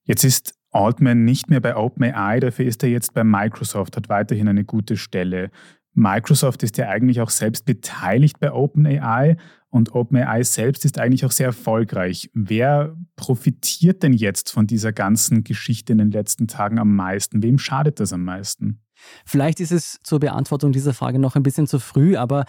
Jetzt 0.04 0.24
ist 0.24 0.54
Altman 0.70 1.24
nicht 1.24 1.50
mehr 1.50 1.60
bei 1.60 1.76
OpenAI, 1.76 2.40
dafür 2.40 2.64
ist 2.64 2.82
er 2.82 2.88
jetzt 2.88 3.12
bei 3.12 3.24
Microsoft, 3.24 3.96
hat 3.96 4.08
weiterhin 4.08 4.48
eine 4.48 4.64
gute 4.64 4.96
Stelle. 4.96 5.50
Microsoft 5.92 6.62
ist 6.62 6.78
ja 6.78 6.88
eigentlich 6.88 7.20
auch 7.20 7.30
selbst 7.30 7.64
beteiligt 7.64 8.38
bei 8.38 8.52
OpenAI 8.52 9.36
und 9.68 9.94
OpenAI 9.94 10.42
selbst 10.42 10.84
ist 10.84 10.98
eigentlich 10.98 11.24
auch 11.24 11.30
sehr 11.32 11.46
erfolgreich. 11.46 12.30
Wer 12.32 12.96
profitiert 13.16 14.02
denn 14.02 14.12
jetzt 14.12 14.50
von 14.50 14.66
dieser 14.66 14.92
ganzen 14.92 15.44
Geschichte 15.44 15.92
in 15.92 15.98
den 15.98 16.10
letzten 16.10 16.48
Tagen 16.48 16.78
am 16.78 16.94
meisten? 16.94 17.42
Wem 17.42 17.58
schadet 17.58 18.00
das 18.00 18.12
am 18.12 18.24
meisten? 18.24 18.80
Vielleicht 19.24 19.60
ist 19.60 19.72
es 19.72 20.00
zur 20.02 20.20
Beantwortung 20.20 20.72
dieser 20.72 20.94
Frage 20.94 21.18
noch 21.18 21.36
ein 21.36 21.42
bisschen 21.42 21.66
zu 21.66 21.78
früh, 21.78 22.16
aber 22.16 22.44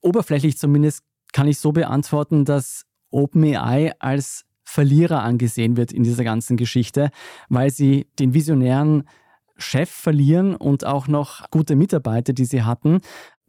oberflächlich 0.00 0.58
zumindest 0.58 1.02
kann 1.32 1.48
ich 1.48 1.58
so 1.58 1.72
beantworten, 1.72 2.44
dass 2.44 2.84
OpenAI 3.10 3.92
als 3.98 4.44
Verlierer 4.64 5.22
angesehen 5.22 5.76
wird 5.76 5.92
in 5.92 6.02
dieser 6.02 6.24
ganzen 6.24 6.56
Geschichte, 6.56 7.10
weil 7.48 7.70
sie 7.70 8.06
den 8.18 8.32
visionären 8.32 9.04
Chef 9.58 9.90
verlieren 9.90 10.56
und 10.56 10.84
auch 10.84 11.08
noch 11.08 11.48
gute 11.50 11.76
Mitarbeiter, 11.76 12.32
die 12.32 12.46
sie 12.46 12.62
hatten 12.62 13.00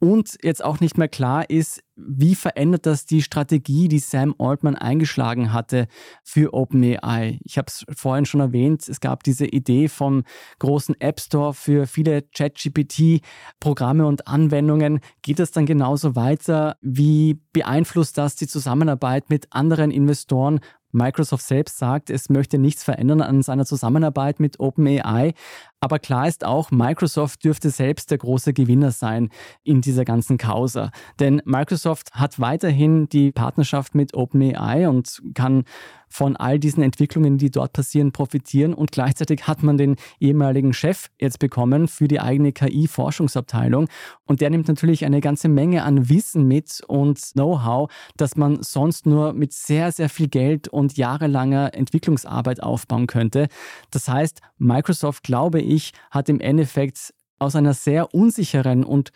und 0.03 0.37
jetzt 0.43 0.61
auch 0.61 0.81
nicht 0.81 0.97
mehr 0.97 1.07
klar 1.07 1.49
ist, 1.49 1.81
wie 1.95 2.35
verändert 2.35 2.85
das 2.85 3.05
die 3.05 3.21
Strategie, 3.21 3.87
die 3.87 3.99
Sam 3.99 4.35
Altman 4.37 4.75
eingeschlagen 4.75 5.53
hatte 5.53 5.87
für 6.25 6.53
OpenAI. 6.53 7.39
Ich 7.45 7.57
habe 7.57 7.67
es 7.69 7.85
vorhin 7.95 8.25
schon 8.25 8.41
erwähnt, 8.41 8.89
es 8.89 8.99
gab 8.99 9.23
diese 9.23 9.45
Idee 9.45 9.87
vom 9.87 10.23
großen 10.59 10.99
App 10.99 11.21
Store 11.21 11.53
für 11.53 11.87
viele 11.87 12.21
ChatGPT-Programme 12.21 14.05
und 14.05 14.27
Anwendungen. 14.27 14.99
Geht 15.21 15.39
das 15.39 15.51
dann 15.51 15.65
genauso 15.65 16.17
weiter? 16.17 16.75
Wie 16.81 17.39
beeinflusst 17.53 18.17
das 18.17 18.35
die 18.35 18.47
Zusammenarbeit 18.47 19.29
mit 19.29 19.47
anderen 19.51 19.89
Investoren? 19.89 20.59
Microsoft 20.93 21.45
selbst 21.45 21.77
sagt, 21.77 22.09
es 22.09 22.29
möchte 22.29 22.57
nichts 22.57 22.83
verändern 22.83 23.21
an 23.21 23.41
seiner 23.41 23.65
Zusammenarbeit 23.65 24.39
mit 24.39 24.59
OpenAI. 24.59 25.33
Aber 25.79 25.99
klar 25.99 26.27
ist 26.27 26.45
auch, 26.45 26.71
Microsoft 26.71 27.43
dürfte 27.43 27.69
selbst 27.69 28.11
der 28.11 28.19
große 28.19 28.53
Gewinner 28.53 28.91
sein 28.91 29.29
in 29.63 29.81
dieser 29.81 30.05
ganzen 30.05 30.37
Causa. 30.37 30.91
Denn 31.19 31.41
Microsoft 31.43 32.11
hat 32.13 32.39
weiterhin 32.39 33.09
die 33.09 33.31
Partnerschaft 33.31 33.95
mit 33.95 34.13
OpenAI 34.13 34.87
und 34.87 35.21
kann 35.33 35.65
von 36.13 36.35
all 36.35 36.59
diesen 36.59 36.83
Entwicklungen, 36.83 37.39
die 37.39 37.49
dort 37.49 37.73
passieren, 37.73 38.11
profitieren. 38.11 38.75
Und 38.75 38.91
gleichzeitig 38.91 39.47
hat 39.47 39.63
man 39.63 39.79
den 39.79 39.95
ehemaligen 40.19 40.71
Chef 40.71 41.09
jetzt 41.19 41.39
bekommen 41.39 41.87
für 41.87 42.07
die 42.07 42.19
eigene 42.19 42.51
KI-Forschungsabteilung. 42.51 43.87
Und 44.25 44.39
der 44.39 44.51
nimmt 44.51 44.67
natürlich 44.67 45.05
eine 45.05 45.21
ganze 45.21 45.49
Menge 45.49 45.83
an 45.83 46.09
Wissen 46.09 46.47
mit 46.47 46.81
und 46.87 47.19
Know-how, 47.33 47.91
das 48.15 48.35
man 48.35 48.61
sonst 48.61 49.07
nur 49.07 49.33
mit 49.33 49.53
sehr, 49.53 49.91
sehr 49.91 50.07
viel 50.07 50.27
Geld 50.27 50.67
und 50.67 50.97
jahrelanger 50.97 51.73
Entwicklungsarbeit 51.73 52.61
aufbauen 52.61 53.07
könnte. 53.07 53.47
Das 53.89 54.07
heißt, 54.07 54.39
Microsoft, 54.59 55.23
glaube 55.23 55.61
ich, 55.61 55.93
hat 56.11 56.29
im 56.29 56.39
Endeffekt 56.39 57.11
aus 57.39 57.55
einer 57.55 57.73
sehr 57.73 58.13
unsicheren 58.13 58.83
und 58.83 59.09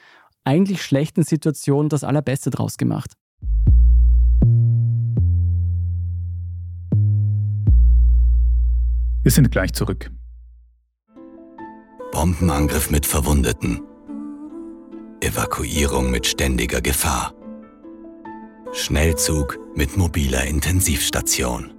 eigentlich 0.44 0.82
schlechten 0.82 1.22
Situation 1.22 1.90
das 1.90 2.04
Allerbeste 2.04 2.50
draus 2.50 2.78
gemacht. 2.78 3.14
Wir 9.28 9.32
sind 9.32 9.52
gleich 9.52 9.74
zurück. 9.74 10.10
Bombenangriff 12.14 12.90
mit 12.90 13.06
Verwundeten. 13.06 13.82
Evakuierung 15.20 16.12
mit 16.12 16.26
ständiger 16.26 16.80
Gefahr. 16.80 17.34
Schnellzug 18.72 19.60
mit 19.76 19.98
mobiler 19.98 20.46
Intensivstation. 20.46 21.74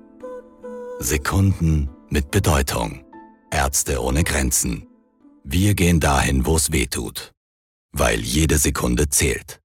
Sekunden 0.98 1.88
mit 2.10 2.30
Bedeutung. 2.30 3.06
Ärzte 3.50 4.02
ohne 4.02 4.24
Grenzen. 4.24 4.86
Wir 5.42 5.74
gehen 5.74 6.00
dahin, 6.00 6.44
wo 6.44 6.56
es 6.56 6.70
weh 6.70 6.84
tut. 6.84 7.32
Weil 7.92 8.20
jede 8.20 8.58
Sekunde 8.58 9.08
zählt. 9.08 9.58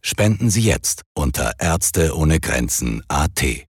Spenden 0.00 0.48
Sie 0.48 0.62
jetzt 0.62 1.02
unter 1.12 1.52
Ärzte 1.58 2.16
ohne 2.16 2.40
Grenzen 2.40 3.02
AT. 3.08 3.68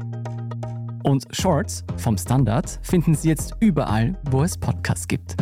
Und 1.03 1.25
Shorts 1.31 1.83
vom 1.97 2.17
Standard 2.17 2.79
finden 2.83 3.15
Sie 3.15 3.29
jetzt 3.29 3.55
überall, 3.59 4.17
wo 4.29 4.43
es 4.43 4.57
Podcasts 4.57 5.07
gibt. 5.07 5.35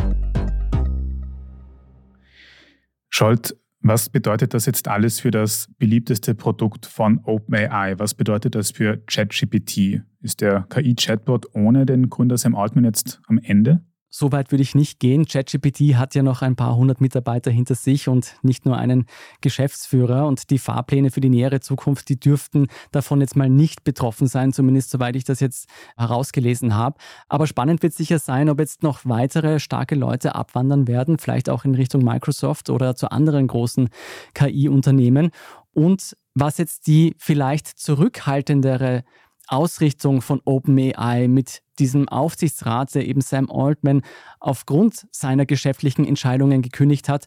Scholt, 3.08 3.56
was 3.82 4.08
bedeutet 4.08 4.54
das 4.54 4.66
jetzt 4.66 4.88
alles 4.88 5.20
für 5.20 5.30
das 5.30 5.68
beliebteste 5.78 6.34
Produkt 6.34 6.86
von 6.86 7.20
OpenAI? 7.24 7.98
Was 7.98 8.14
bedeutet 8.14 8.54
das 8.54 8.70
für 8.70 8.98
ChatGPT? 9.06 10.02
Ist 10.20 10.40
der 10.42 10.66
KI-Chatbot 10.68 11.54
ohne 11.54 11.86
den 11.86 12.10
Gründer 12.10 12.36
Sam 12.36 12.54
Altman 12.54 12.84
jetzt 12.84 13.20
am 13.26 13.38
Ende? 13.38 13.82
So 14.12 14.32
weit 14.32 14.50
würde 14.50 14.62
ich 14.62 14.74
nicht 14.74 14.98
gehen. 14.98 15.24
ChatGPT 15.24 15.94
hat 15.94 16.16
ja 16.16 16.24
noch 16.24 16.42
ein 16.42 16.56
paar 16.56 16.74
hundert 16.74 17.00
Mitarbeiter 17.00 17.52
hinter 17.52 17.76
sich 17.76 18.08
und 18.08 18.34
nicht 18.42 18.66
nur 18.66 18.76
einen 18.76 19.06
Geschäftsführer. 19.40 20.26
Und 20.26 20.50
die 20.50 20.58
Fahrpläne 20.58 21.12
für 21.12 21.20
die 21.20 21.28
nähere 21.28 21.60
Zukunft, 21.60 22.08
die 22.08 22.18
dürften 22.18 22.66
davon 22.90 23.20
jetzt 23.20 23.36
mal 23.36 23.48
nicht 23.48 23.84
betroffen 23.84 24.26
sein, 24.26 24.52
zumindest 24.52 24.90
soweit 24.90 25.14
ich 25.14 25.22
das 25.22 25.38
jetzt 25.38 25.68
herausgelesen 25.96 26.74
habe. 26.74 26.98
Aber 27.28 27.46
spannend 27.46 27.84
wird 27.84 27.94
sicher 27.94 28.18
sein, 28.18 28.48
ob 28.48 28.58
jetzt 28.58 28.82
noch 28.82 29.00
weitere 29.04 29.60
starke 29.60 29.94
Leute 29.94 30.34
abwandern 30.34 30.88
werden, 30.88 31.18
vielleicht 31.18 31.48
auch 31.48 31.64
in 31.64 31.76
Richtung 31.76 32.02
Microsoft 32.02 32.68
oder 32.68 32.96
zu 32.96 33.12
anderen 33.12 33.46
großen 33.46 33.90
KI-Unternehmen. 34.34 35.30
Und 35.72 36.16
was 36.34 36.58
jetzt 36.58 36.88
die 36.88 37.14
vielleicht 37.18 37.68
zurückhaltendere 37.68 39.04
Ausrichtung 39.50 40.22
von 40.22 40.40
OpenAI 40.44 41.28
mit 41.28 41.62
diesem 41.78 42.08
Aufsichtsrat, 42.08 42.94
der 42.94 43.06
eben 43.06 43.20
Sam 43.20 43.50
Altman 43.50 44.02
aufgrund 44.38 45.06
seiner 45.10 45.46
geschäftlichen 45.46 46.04
Entscheidungen 46.04 46.62
gekündigt 46.62 47.08
hat, 47.08 47.26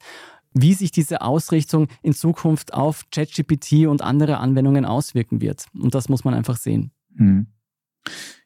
wie 0.53 0.73
sich 0.73 0.91
diese 0.91 1.21
Ausrichtung 1.21 1.87
in 2.01 2.13
Zukunft 2.13 2.73
auf 2.73 3.05
ChatGPT 3.11 3.87
und 3.87 4.01
andere 4.01 4.37
Anwendungen 4.37 4.85
auswirken 4.85 5.41
wird. 5.41 5.65
Und 5.73 5.95
das 5.95 6.09
muss 6.09 6.23
man 6.23 6.33
einfach 6.33 6.57
sehen. 6.57 6.91
Hm. 7.17 7.47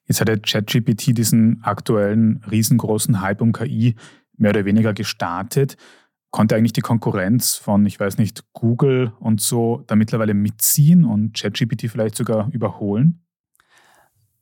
Jetzt 0.05 0.21
hat 0.21 0.29
der 0.29 0.39
ChatGPT 0.39 1.17
diesen 1.17 1.61
aktuellen 1.63 2.43
riesengroßen 2.49 3.21
Hype 3.21 3.41
um 3.41 3.51
KI 3.51 3.95
mehr 4.37 4.51
oder 4.51 4.65
weniger 4.65 4.93
gestartet. 4.93 5.75
Konnte 6.31 6.55
eigentlich 6.55 6.73
die 6.73 6.81
Konkurrenz 6.81 7.55
von, 7.55 7.85
ich 7.85 7.99
weiß 7.99 8.17
nicht, 8.17 8.43
Google 8.53 9.13
und 9.19 9.41
so 9.41 9.83
da 9.87 9.95
mittlerweile 9.95 10.33
mitziehen 10.33 11.03
und 11.03 11.33
ChatGPT 11.33 11.89
vielleicht 11.89 12.15
sogar 12.15 12.49
überholen? 12.53 13.26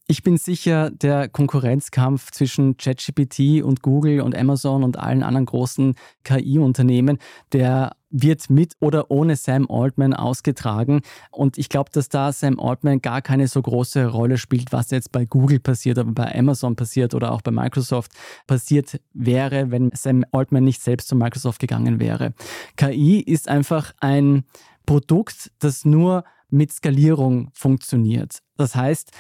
Ich 0.08 0.22
bin 0.22 0.38
sicher, 0.38 0.92
der 0.92 1.28
Konkurrenzkampf 1.28 2.30
zwischen 2.30 2.78
ChatGPT 2.78 3.64
und 3.64 3.82
Google 3.82 4.22
und 4.22 4.38
Amazon 4.38 4.84
und 4.84 5.00
allen 5.00 5.24
anderen 5.24 5.48
großen 5.48 5.96
KI-Unternehmen, 6.24 7.18
der 7.54 7.96
wird 8.12 8.52
mit 8.52 8.74
oder 8.80 9.10
ohne 9.10 9.36
Sam 9.36 9.68
Altman 9.68 10.14
ausgetragen. 10.14 11.02
Und 11.32 11.58
ich 11.58 11.70
glaube, 11.70 11.90
dass 11.92 12.08
da 12.08 12.32
Sam 12.32 12.60
Altman 12.60 13.02
gar 13.02 13.24
keine 13.24 13.48
so 13.48 13.60
große 13.64 14.06
Rolle 14.06 14.38
spielt, 14.38 14.72
was 14.72 14.92
jetzt 14.92 15.12
bei 15.12 15.26
Google 15.26 15.60
passiert, 15.60 15.98
aber 15.98 16.12
bei 16.12 16.38
Amazon 16.38 16.76
passiert 16.76 17.16
oder 17.16 17.32
auch 17.32 17.42
bei 17.42 17.50
Microsoft 17.50 18.12
passiert 18.46 19.02
wäre, 19.14 19.72
wenn 19.72 19.90
Sam 19.96 20.24
Altman 20.32 20.66
nicht 20.66 20.84
selbst 20.84 21.08
zu 21.08 21.16
Microsoft 21.16 21.60
gegangen 21.60 22.00
wäre. 22.00 22.36
KI 22.78 23.22
ist 23.22 23.50
einfach 23.50 23.92
ein 24.02 24.44
Produkt, 24.86 25.52
das 25.58 25.84
nur 25.84 26.26
mit 26.52 26.72
Skalierung 26.72 27.50
funktioniert. 27.54 28.44
Das 28.56 28.76
heißt, 28.76 29.12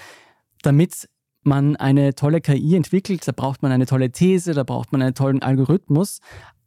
damit 0.65 1.07
man 1.43 1.75
eine 1.75 2.15
tolle 2.15 2.41
KI 2.41 2.75
entwickelt, 2.75 3.27
da 3.27 3.31
braucht 3.31 3.61
man 3.61 3.71
eine 3.71 3.85
tolle 3.85 4.11
These, 4.11 4.53
da 4.53 4.63
braucht 4.63 4.91
man 4.91 5.01
einen 5.01 5.13
tollen 5.13 5.41
Algorithmus. 5.41 6.19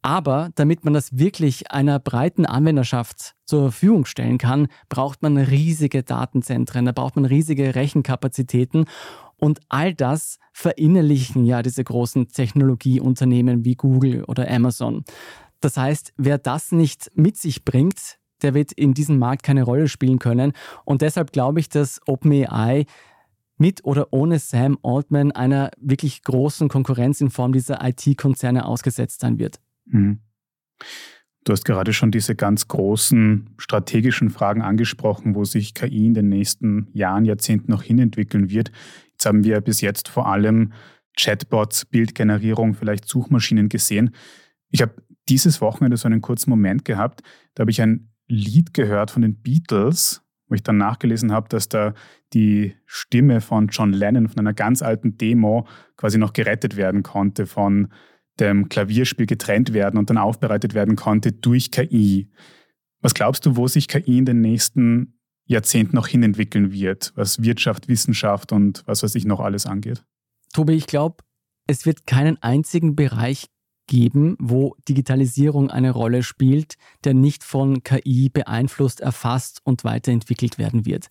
Aber 0.02 0.50
damit 0.54 0.84
man 0.84 0.94
das 0.94 1.18
wirklich 1.18 1.72
einer 1.72 1.98
breiten 1.98 2.46
Anwenderschaft 2.46 3.34
zur 3.44 3.62
Verfügung 3.62 4.04
stellen 4.04 4.38
kann, 4.38 4.68
braucht 4.88 5.22
man 5.22 5.36
riesige 5.36 6.04
Datenzentren, 6.04 6.84
da 6.84 6.92
braucht 6.92 7.16
man 7.16 7.24
riesige 7.24 7.74
Rechenkapazitäten. 7.74 8.84
Und 9.36 9.60
all 9.68 9.94
das 9.94 10.38
verinnerlichen 10.52 11.44
ja 11.44 11.62
diese 11.62 11.82
großen 11.82 12.28
Technologieunternehmen 12.28 13.64
wie 13.64 13.74
Google 13.74 14.24
oder 14.24 14.48
Amazon. 14.48 15.04
Das 15.60 15.76
heißt, 15.76 16.12
wer 16.16 16.38
das 16.38 16.70
nicht 16.70 17.10
mit 17.14 17.36
sich 17.36 17.64
bringt, 17.64 18.18
der 18.42 18.54
wird 18.54 18.72
in 18.72 18.94
diesem 18.94 19.18
Markt 19.18 19.42
keine 19.42 19.64
Rolle 19.64 19.88
spielen 19.88 20.18
können. 20.18 20.52
Und 20.84 21.02
deshalb 21.02 21.32
glaube 21.32 21.60
ich, 21.60 21.68
dass 21.68 22.00
OpenAI 22.06 22.86
mit 23.58 23.84
oder 23.84 24.12
ohne 24.12 24.38
Sam 24.38 24.78
Altman 24.82 25.32
einer 25.32 25.70
wirklich 25.78 26.22
großen 26.22 26.68
Konkurrenz 26.68 27.20
in 27.20 27.30
Form 27.30 27.52
dieser 27.52 27.86
IT-Konzerne 27.86 28.64
ausgesetzt 28.64 29.20
sein 29.20 29.38
wird. 29.38 29.60
Mhm. 29.86 30.20
Du 31.44 31.52
hast 31.52 31.64
gerade 31.64 31.92
schon 31.92 32.10
diese 32.10 32.34
ganz 32.34 32.68
großen 32.68 33.50
strategischen 33.58 34.30
Fragen 34.30 34.60
angesprochen, 34.60 35.34
wo 35.34 35.44
sich 35.44 35.74
KI 35.74 36.06
in 36.06 36.14
den 36.14 36.28
nächsten 36.28 36.88
Jahren, 36.92 37.24
Jahrzehnten 37.24 37.70
noch 37.70 37.82
hinentwickeln 37.82 38.50
wird. 38.50 38.70
Jetzt 39.12 39.24
haben 39.24 39.44
wir 39.44 39.60
bis 39.60 39.80
jetzt 39.80 40.08
vor 40.08 40.26
allem 40.26 40.72
Chatbots, 41.18 41.86
Bildgenerierung, 41.86 42.74
vielleicht 42.74 43.08
Suchmaschinen 43.08 43.68
gesehen. 43.68 44.14
Ich 44.70 44.82
habe 44.82 44.94
dieses 45.28 45.60
Wochenende 45.60 45.96
so 45.96 46.06
einen 46.06 46.20
kurzen 46.20 46.50
Moment 46.50 46.84
gehabt, 46.84 47.22
da 47.54 47.62
habe 47.62 47.70
ich 47.70 47.80
ein 47.82 48.10
Lied 48.26 48.74
gehört 48.74 49.10
von 49.10 49.22
den 49.22 49.40
Beatles, 49.40 50.22
wo 50.48 50.54
ich 50.54 50.62
dann 50.62 50.78
nachgelesen 50.78 51.32
habe, 51.32 51.48
dass 51.48 51.68
da 51.68 51.94
die 52.32 52.74
Stimme 52.86 53.40
von 53.40 53.68
John 53.68 53.92
Lennon 53.92 54.28
von 54.28 54.38
einer 54.38 54.54
ganz 54.54 54.82
alten 54.82 55.18
Demo 55.18 55.66
quasi 55.96 56.18
noch 56.18 56.32
gerettet 56.32 56.76
werden 56.76 57.02
konnte, 57.02 57.46
von 57.46 57.88
dem 58.40 58.68
Klavierspiel 58.68 59.26
getrennt 59.26 59.72
werden 59.72 59.98
und 59.98 60.10
dann 60.10 60.18
aufbereitet 60.18 60.74
werden 60.74 60.96
konnte 60.96 61.32
durch 61.32 61.70
KI. 61.70 62.30
Was 63.00 63.14
glaubst 63.14 63.46
du, 63.46 63.56
wo 63.56 63.68
sich 63.68 63.88
KI 63.88 64.18
in 64.18 64.24
den 64.24 64.40
nächsten 64.40 65.18
Jahrzehnten 65.44 65.96
noch 65.96 66.06
hinentwickeln 66.06 66.72
wird, 66.72 67.12
was 67.14 67.42
Wirtschaft, 67.42 67.88
Wissenschaft 67.88 68.52
und 68.52 68.82
was 68.86 69.02
weiß 69.02 69.14
ich 69.14 69.24
noch 69.24 69.40
alles 69.40 69.66
angeht? 69.66 70.04
Tobi, 70.52 70.74
ich 70.74 70.86
glaube, 70.86 71.16
es 71.66 71.86
wird 71.86 72.06
keinen 72.06 72.40
einzigen 72.42 72.96
Bereich 72.96 73.46
geben, 73.88 74.36
wo 74.38 74.76
Digitalisierung 74.88 75.70
eine 75.70 75.90
Rolle 75.90 76.22
spielt, 76.22 76.76
der 77.02 77.14
nicht 77.14 77.42
von 77.42 77.82
KI 77.82 78.28
beeinflusst, 78.28 79.00
erfasst 79.00 79.60
und 79.64 79.82
weiterentwickelt 79.82 80.58
werden 80.58 80.86
wird. 80.86 81.08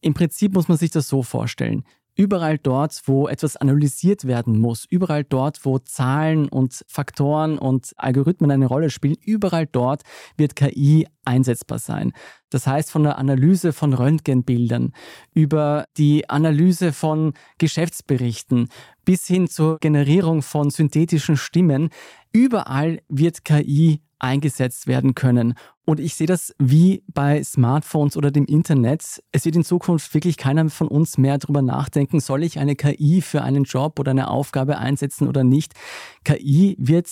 Im 0.00 0.14
Prinzip 0.14 0.54
muss 0.54 0.66
man 0.66 0.78
sich 0.78 0.90
das 0.90 1.06
so 1.06 1.22
vorstellen. 1.22 1.84
Überall 2.14 2.58
dort, 2.58 3.00
wo 3.06 3.28
etwas 3.28 3.56
analysiert 3.56 4.26
werden 4.26 4.58
muss, 4.58 4.84
überall 4.84 5.24
dort, 5.24 5.64
wo 5.64 5.78
Zahlen 5.78 6.48
und 6.48 6.84
Faktoren 6.86 7.58
und 7.58 7.92
Algorithmen 7.96 8.50
eine 8.50 8.66
Rolle 8.66 8.90
spielen, 8.90 9.16
überall 9.24 9.66
dort 9.66 10.02
wird 10.36 10.56
KI 10.56 11.06
einsetzbar 11.24 11.78
sein. 11.78 12.12
Das 12.50 12.66
heißt, 12.66 12.90
von 12.90 13.04
der 13.04 13.18
Analyse 13.18 13.72
von 13.72 13.94
Röntgenbildern 13.94 14.92
über 15.32 15.84
die 15.96 16.28
Analyse 16.28 16.92
von 16.92 17.34
Geschäftsberichten 17.58 18.68
bis 19.04 19.26
hin 19.26 19.48
zur 19.48 19.78
Generierung 19.78 20.42
von 20.42 20.70
synthetischen 20.70 21.36
Stimmen, 21.36 21.90
überall 22.32 23.00
wird 23.08 23.44
KI 23.44 24.02
eingesetzt 24.20 24.86
werden 24.86 25.14
können. 25.14 25.54
Und 25.90 25.98
ich 25.98 26.14
sehe 26.14 26.28
das 26.28 26.54
wie 26.56 27.02
bei 27.08 27.42
Smartphones 27.42 28.16
oder 28.16 28.30
dem 28.30 28.44
Internet. 28.44 29.20
Es 29.32 29.44
wird 29.44 29.56
in 29.56 29.64
Zukunft 29.64 30.14
wirklich 30.14 30.36
keiner 30.36 30.70
von 30.70 30.86
uns 30.86 31.18
mehr 31.18 31.36
darüber 31.36 31.62
nachdenken, 31.62 32.20
soll 32.20 32.44
ich 32.44 32.60
eine 32.60 32.76
KI 32.76 33.20
für 33.22 33.42
einen 33.42 33.64
Job 33.64 33.98
oder 33.98 34.12
eine 34.12 34.30
Aufgabe 34.30 34.78
einsetzen 34.78 35.26
oder 35.26 35.42
nicht. 35.42 35.74
KI 36.22 36.76
wird 36.78 37.08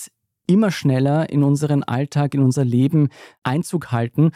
immer 0.46 0.70
schneller 0.70 1.28
in 1.28 1.42
unseren 1.42 1.82
Alltag, 1.82 2.34
in 2.34 2.40
unser 2.40 2.64
Leben 2.64 3.08
Einzug 3.42 3.90
halten 3.90 4.30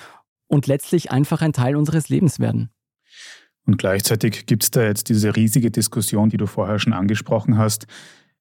und 0.49 0.67
letztlich 0.67 1.13
einfach 1.13 1.41
ein 1.41 1.53
Teil 1.53 1.77
unseres 1.77 2.09
Lebens 2.09 2.41
werden. 2.41 2.71
Und 3.65 3.79
gleichzeitig 3.79 4.47
gibt 4.47 4.65
es 4.65 4.73
da 4.73 4.83
jetzt 4.83 5.09
diese 5.09 5.37
riesige 5.37 5.71
Diskussion, 5.71 6.31
die 6.31 6.37
du 6.37 6.47
vorher 6.47 6.81
schon 6.81 6.95
angesprochen 6.95 7.59
hast. 7.59 7.87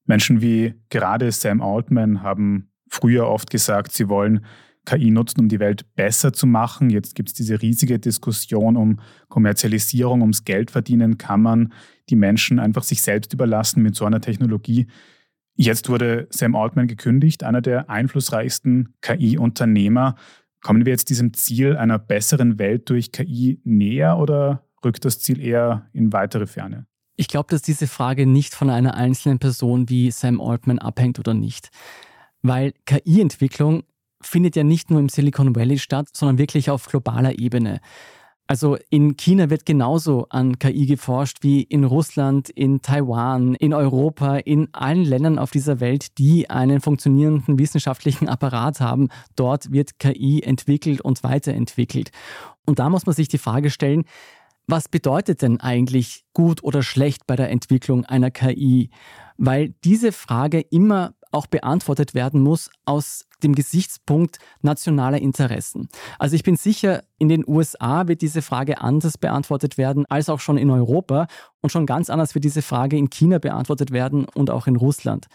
Menschen 0.05 0.41
wie 0.41 0.73
gerade 0.89 1.31
Sam 1.31 1.61
Altman 1.61 2.23
haben 2.23 2.71
früher 2.89 3.27
oft 3.27 3.51
gesagt, 3.51 3.91
sie 3.91 4.09
wollen 4.09 4.43
KI 4.85 5.11
nutzen, 5.11 5.41
um 5.41 5.49
die 5.49 5.59
Welt 5.59 5.85
besser 5.95 6.33
zu 6.33 6.47
machen. 6.47 6.89
Jetzt 6.89 7.15
gibt 7.15 7.29
es 7.29 7.35
diese 7.35 7.61
riesige 7.61 7.99
Diskussion 7.99 8.77
um 8.77 8.99
Kommerzialisierung, 9.29 10.21
ums 10.21 10.43
Geldverdienen. 10.43 11.17
Kann 11.17 11.41
man 11.41 11.73
die 12.09 12.15
Menschen 12.15 12.59
einfach 12.59 12.83
sich 12.83 13.01
selbst 13.01 13.33
überlassen 13.33 13.83
mit 13.83 13.95
so 13.95 14.05
einer 14.05 14.21
Technologie? 14.21 14.87
Jetzt 15.55 15.89
wurde 15.89 16.27
Sam 16.31 16.55
Altman 16.55 16.87
gekündigt, 16.87 17.43
einer 17.43 17.61
der 17.61 17.89
einflussreichsten 17.89 18.95
KI-Unternehmer. 19.01 20.15
Kommen 20.61 20.85
wir 20.85 20.91
jetzt 20.91 21.09
diesem 21.09 21.33
Ziel 21.33 21.77
einer 21.77 21.99
besseren 21.99 22.57
Welt 22.57 22.89
durch 22.89 23.11
KI 23.11 23.59
näher 23.63 24.17
oder 24.17 24.65
rückt 24.83 25.05
das 25.05 25.19
Ziel 25.19 25.39
eher 25.39 25.89
in 25.93 26.13
weitere 26.13 26.47
Ferne? 26.47 26.87
Ich 27.17 27.27
glaube, 27.27 27.49
dass 27.51 27.61
diese 27.61 27.87
Frage 27.87 28.25
nicht 28.25 28.55
von 28.55 28.69
einer 28.69 28.95
einzelnen 28.95 29.37
Person 29.37 29.89
wie 29.89 30.09
Sam 30.09 30.41
Altman 30.41 30.79
abhängt 30.79 31.19
oder 31.19 31.33
nicht 31.33 31.69
weil 32.41 32.73
KI-Entwicklung 32.85 33.83
findet 34.23 34.55
ja 34.55 34.63
nicht 34.63 34.89
nur 34.89 34.99
im 34.99 35.09
Silicon 35.09 35.55
Valley 35.55 35.79
statt, 35.79 36.09
sondern 36.13 36.37
wirklich 36.37 36.69
auf 36.69 36.85
globaler 36.85 37.39
Ebene. 37.39 37.79
Also 38.51 38.77
in 38.89 39.15
China 39.15 39.49
wird 39.49 39.65
genauso 39.65 40.25
an 40.29 40.59
KI 40.59 40.85
geforscht 40.85 41.37
wie 41.39 41.61
in 41.61 41.85
Russland, 41.85 42.49
in 42.49 42.81
Taiwan, 42.81 43.55
in 43.55 43.73
Europa, 43.73 44.39
in 44.39 44.67
allen 44.73 45.05
Ländern 45.05 45.39
auf 45.39 45.51
dieser 45.51 45.79
Welt, 45.79 46.17
die 46.17 46.49
einen 46.49 46.81
funktionierenden 46.81 47.57
wissenschaftlichen 47.57 48.27
Apparat 48.27 48.81
haben. 48.81 49.07
Dort 49.37 49.71
wird 49.71 49.99
KI 49.99 50.41
entwickelt 50.43 50.99
und 50.99 51.23
weiterentwickelt. 51.23 52.11
Und 52.65 52.79
da 52.79 52.89
muss 52.89 53.05
man 53.05 53.15
sich 53.15 53.29
die 53.29 53.37
Frage 53.37 53.69
stellen, 53.69 54.03
was 54.67 54.89
bedeutet 54.89 55.41
denn 55.41 55.61
eigentlich 55.61 56.25
gut 56.33 56.61
oder 56.61 56.83
schlecht 56.83 57.25
bei 57.27 57.37
der 57.37 57.51
Entwicklung 57.51 58.03
einer 58.05 58.31
KI? 58.31 58.89
Weil 59.37 59.75
diese 59.85 60.11
Frage 60.11 60.59
immer 60.59 61.13
auch 61.31 61.47
beantwortet 61.47 62.13
werden 62.13 62.41
muss 62.41 62.69
aus 62.85 63.25
dem 63.43 63.55
Gesichtspunkt 63.55 64.39
nationaler 64.61 65.19
Interessen. 65.19 65.89
Also 66.19 66.35
ich 66.35 66.43
bin 66.43 66.55
sicher, 66.55 67.03
in 67.17 67.29
den 67.29 67.43
USA 67.47 68.07
wird 68.07 68.21
diese 68.21 68.41
Frage 68.41 68.81
anders 68.81 69.17
beantwortet 69.17 69.77
werden 69.77 70.05
als 70.09 70.29
auch 70.29 70.39
schon 70.39 70.57
in 70.57 70.69
Europa 70.69 71.27
und 71.61 71.71
schon 71.71 71.85
ganz 71.85 72.09
anders 72.09 72.35
wird 72.35 72.43
diese 72.43 72.61
Frage 72.61 72.97
in 72.97 73.09
China 73.09 73.39
beantwortet 73.39 73.91
werden 73.91 74.25
und 74.33 74.49
auch 74.49 74.67
in 74.67 74.75
Russland. 74.75 75.27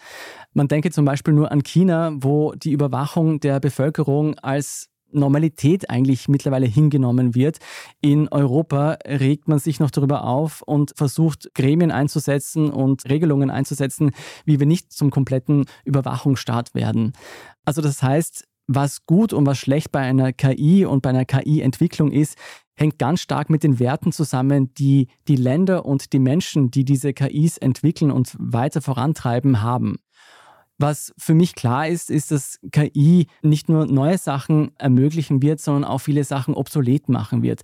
Man 0.53 0.67
denke 0.67 0.91
zum 0.91 1.05
Beispiel 1.05 1.33
nur 1.33 1.51
an 1.51 1.63
China, 1.63 2.11
wo 2.15 2.53
die 2.53 2.71
Überwachung 2.71 3.39
der 3.39 3.59
Bevölkerung 3.59 4.37
als 4.39 4.89
Normalität 5.11 5.89
eigentlich 5.89 6.27
mittlerweile 6.27 6.65
hingenommen 6.65 7.35
wird. 7.35 7.59
In 8.01 8.27
Europa 8.29 8.97
regt 9.05 9.47
man 9.47 9.59
sich 9.59 9.79
noch 9.79 9.91
darüber 9.91 10.23
auf 10.23 10.61
und 10.61 10.93
versucht, 10.95 11.53
Gremien 11.53 11.91
einzusetzen 11.91 12.69
und 12.69 13.09
Regelungen 13.09 13.49
einzusetzen, 13.49 14.11
wie 14.45 14.59
wir 14.59 14.67
nicht 14.67 14.91
zum 14.91 15.11
kompletten 15.11 15.65
Überwachungsstaat 15.85 16.75
werden. 16.75 17.13
Also 17.65 17.81
das 17.81 18.01
heißt, 18.03 18.45
was 18.67 19.05
gut 19.05 19.31
und 19.31 19.45
was 19.45 19.57
schlecht 19.57 19.91
bei 19.91 20.01
einer 20.01 20.33
KI 20.33 20.85
und 20.85 21.01
bei 21.01 21.09
einer 21.09 21.25
KI-Entwicklung 21.25 22.11
ist, 22.11 22.37
hängt 22.75 22.99
ganz 22.99 23.21
stark 23.21 23.49
mit 23.49 23.63
den 23.63 23.79
Werten 23.79 24.11
zusammen, 24.11 24.73
die 24.75 25.07
die 25.27 25.35
Länder 25.35 25.85
und 25.85 26.13
die 26.13 26.19
Menschen, 26.19 26.69
die 26.69 26.85
diese 26.85 27.13
KIs 27.13 27.57
entwickeln 27.57 28.11
und 28.11 28.35
weiter 28.37 28.81
vorantreiben, 28.81 29.61
haben. 29.61 29.97
Was 30.79 31.13
für 31.17 31.33
mich 31.33 31.55
klar 31.55 31.87
ist, 31.87 32.11
ist, 32.11 32.31
dass 32.31 32.59
KI 32.71 33.27
nicht 33.41 33.67
nur 33.67 33.87
neue 33.87 34.17
Sachen 34.17 34.71
ermöglichen 34.77 35.41
wird, 35.41 35.59
sondern 35.59 35.83
auch 35.83 35.99
viele 35.99 36.23
Sachen 36.23 36.53
obsolet 36.53 37.09
machen 37.09 37.41
wird. 37.41 37.61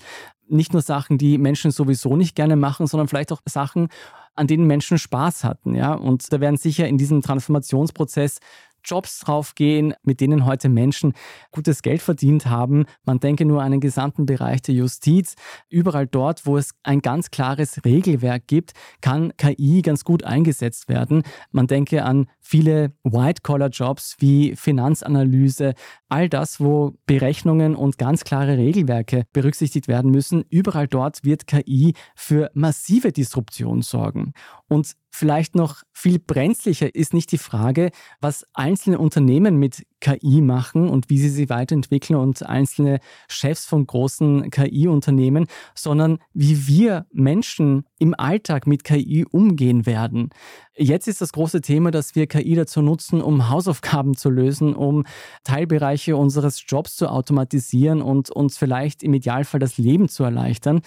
Nicht 0.48 0.74
nur 0.74 0.82
Sachen, 0.82 1.18
die 1.18 1.38
Menschen 1.38 1.72
sowieso 1.72 2.16
nicht 2.16 2.36
gerne 2.36 2.56
machen, 2.56 2.88
sondern 2.88 3.08
vielleicht 3.08 3.32
auch 3.32 3.42
Sachen, 3.46 3.90
an 4.36 4.48
denen 4.48 4.66
Menschen 4.66 4.98
Spaß 4.98 5.44
hatten. 5.44 5.76
Ja? 5.76 5.94
Und 5.94 6.32
da 6.34 6.40
werden 6.42 6.58
sicher 6.58 6.88
in 6.88 6.98
diesem 6.98 7.22
Transformationsprozess 7.22 8.40
Jobs 8.84 9.20
draufgehen, 9.20 9.94
mit 10.04 10.22
denen 10.22 10.46
heute 10.46 10.70
Menschen 10.70 11.14
gutes 11.52 11.82
Geld 11.82 12.02
verdient 12.02 12.46
haben. 12.46 12.86
Man 13.06 13.20
denke 13.20 13.46
nur 13.46 13.62
an 13.62 13.72
den 13.72 13.82
gesamten 13.82 14.26
Bereich 14.26 14.62
der 14.62 14.76
Justiz. 14.76 15.36
Überall 15.70 16.08
dort, 16.08 16.46
wo 16.46 16.58
es 16.58 16.72
ein 16.84 17.02
ganz 17.02 17.32
klares 17.32 17.84
Regelwerk 17.86 18.48
gibt, 18.48 18.74
kann 19.02 19.36
KI 19.38 19.82
ganz 19.82 20.04
gut 20.04 20.24
eingesetzt 20.24 20.90
werden. 20.90 21.24
Man 21.52 21.68
denke 21.68 22.04
an 22.04 22.28
viele 22.40 22.94
White-Collar-Jobs 23.04 24.18
wie 24.20 24.56
Finanzanalyse, 24.56 25.74
all 26.10 26.30
das, 26.30 26.60
wo 26.60 26.94
Berechnungen 27.06 27.76
und 27.76 27.98
ganz 27.98 28.24
klare 28.24 28.58
Regelwerke 28.58 29.26
berücksichtigt 29.34 29.88
werden 29.88 30.12
müssen. 30.12 30.44
Überall 30.50 30.88
dort 30.88 31.24
wird 31.24 31.48
KI 31.48 31.94
für 32.16 32.52
massive 32.54 33.12
Disruption 33.12 33.82
sorgen. 33.82 34.34
Und 34.68 34.96
vielleicht 35.16 35.54
noch 35.54 35.84
viel 35.92 36.18
brenzlicher 36.18 36.96
ist 36.96 37.14
nicht 37.14 37.32
die 37.32 37.38
Frage, 37.38 37.92
was 38.20 38.48
einzelne 38.54 38.98
Unternehmen 38.98 39.58
mit 39.58 39.86
KI 40.00 40.42
machen 40.42 40.90
und 40.90 41.10
wie 41.12 41.20
sie 41.20 41.30
sie 41.30 41.50
weiterentwickeln 41.50 42.20
und 42.20 42.44
einzelne 42.44 43.00
Chefs 43.30 43.66
von 43.68 43.86
großen 43.86 44.50
KI-Unternehmen, 44.50 45.46
sondern 45.76 46.18
wie 46.34 46.68
wir 46.68 47.06
Menschen 47.14 47.86
im 48.00 48.16
Alltag 48.18 48.66
mit 48.66 48.84
KI 48.84 49.24
umgehen 49.30 49.86
werden. 49.86 50.32
Jetzt 50.76 51.08
ist 51.08 51.22
das 51.22 51.32
große 51.32 51.62
Thema, 51.62 51.92
dass 51.92 52.16
wir 52.16 52.26
KI 52.26 52.56
dazu 52.56 52.82
nutzen, 52.82 53.22
um 53.22 53.50
Hausaufgaben 53.50 54.18
zu 54.18 54.32
lösen, 54.32 54.74
um 54.76 55.06
Teilbereiche 55.44 56.18
unseres 56.18 56.64
Jobs 56.68 56.96
zu 56.96 57.08
automatisieren 57.08 58.02
und 58.02 58.32
uns 58.32 58.58
vielleicht 58.58 59.04
im 59.04 59.14
Idealfall 59.14 59.60
das 59.60 59.78
Leben 59.78 60.10
zu 60.10 60.24
erleichtern. 60.24 60.82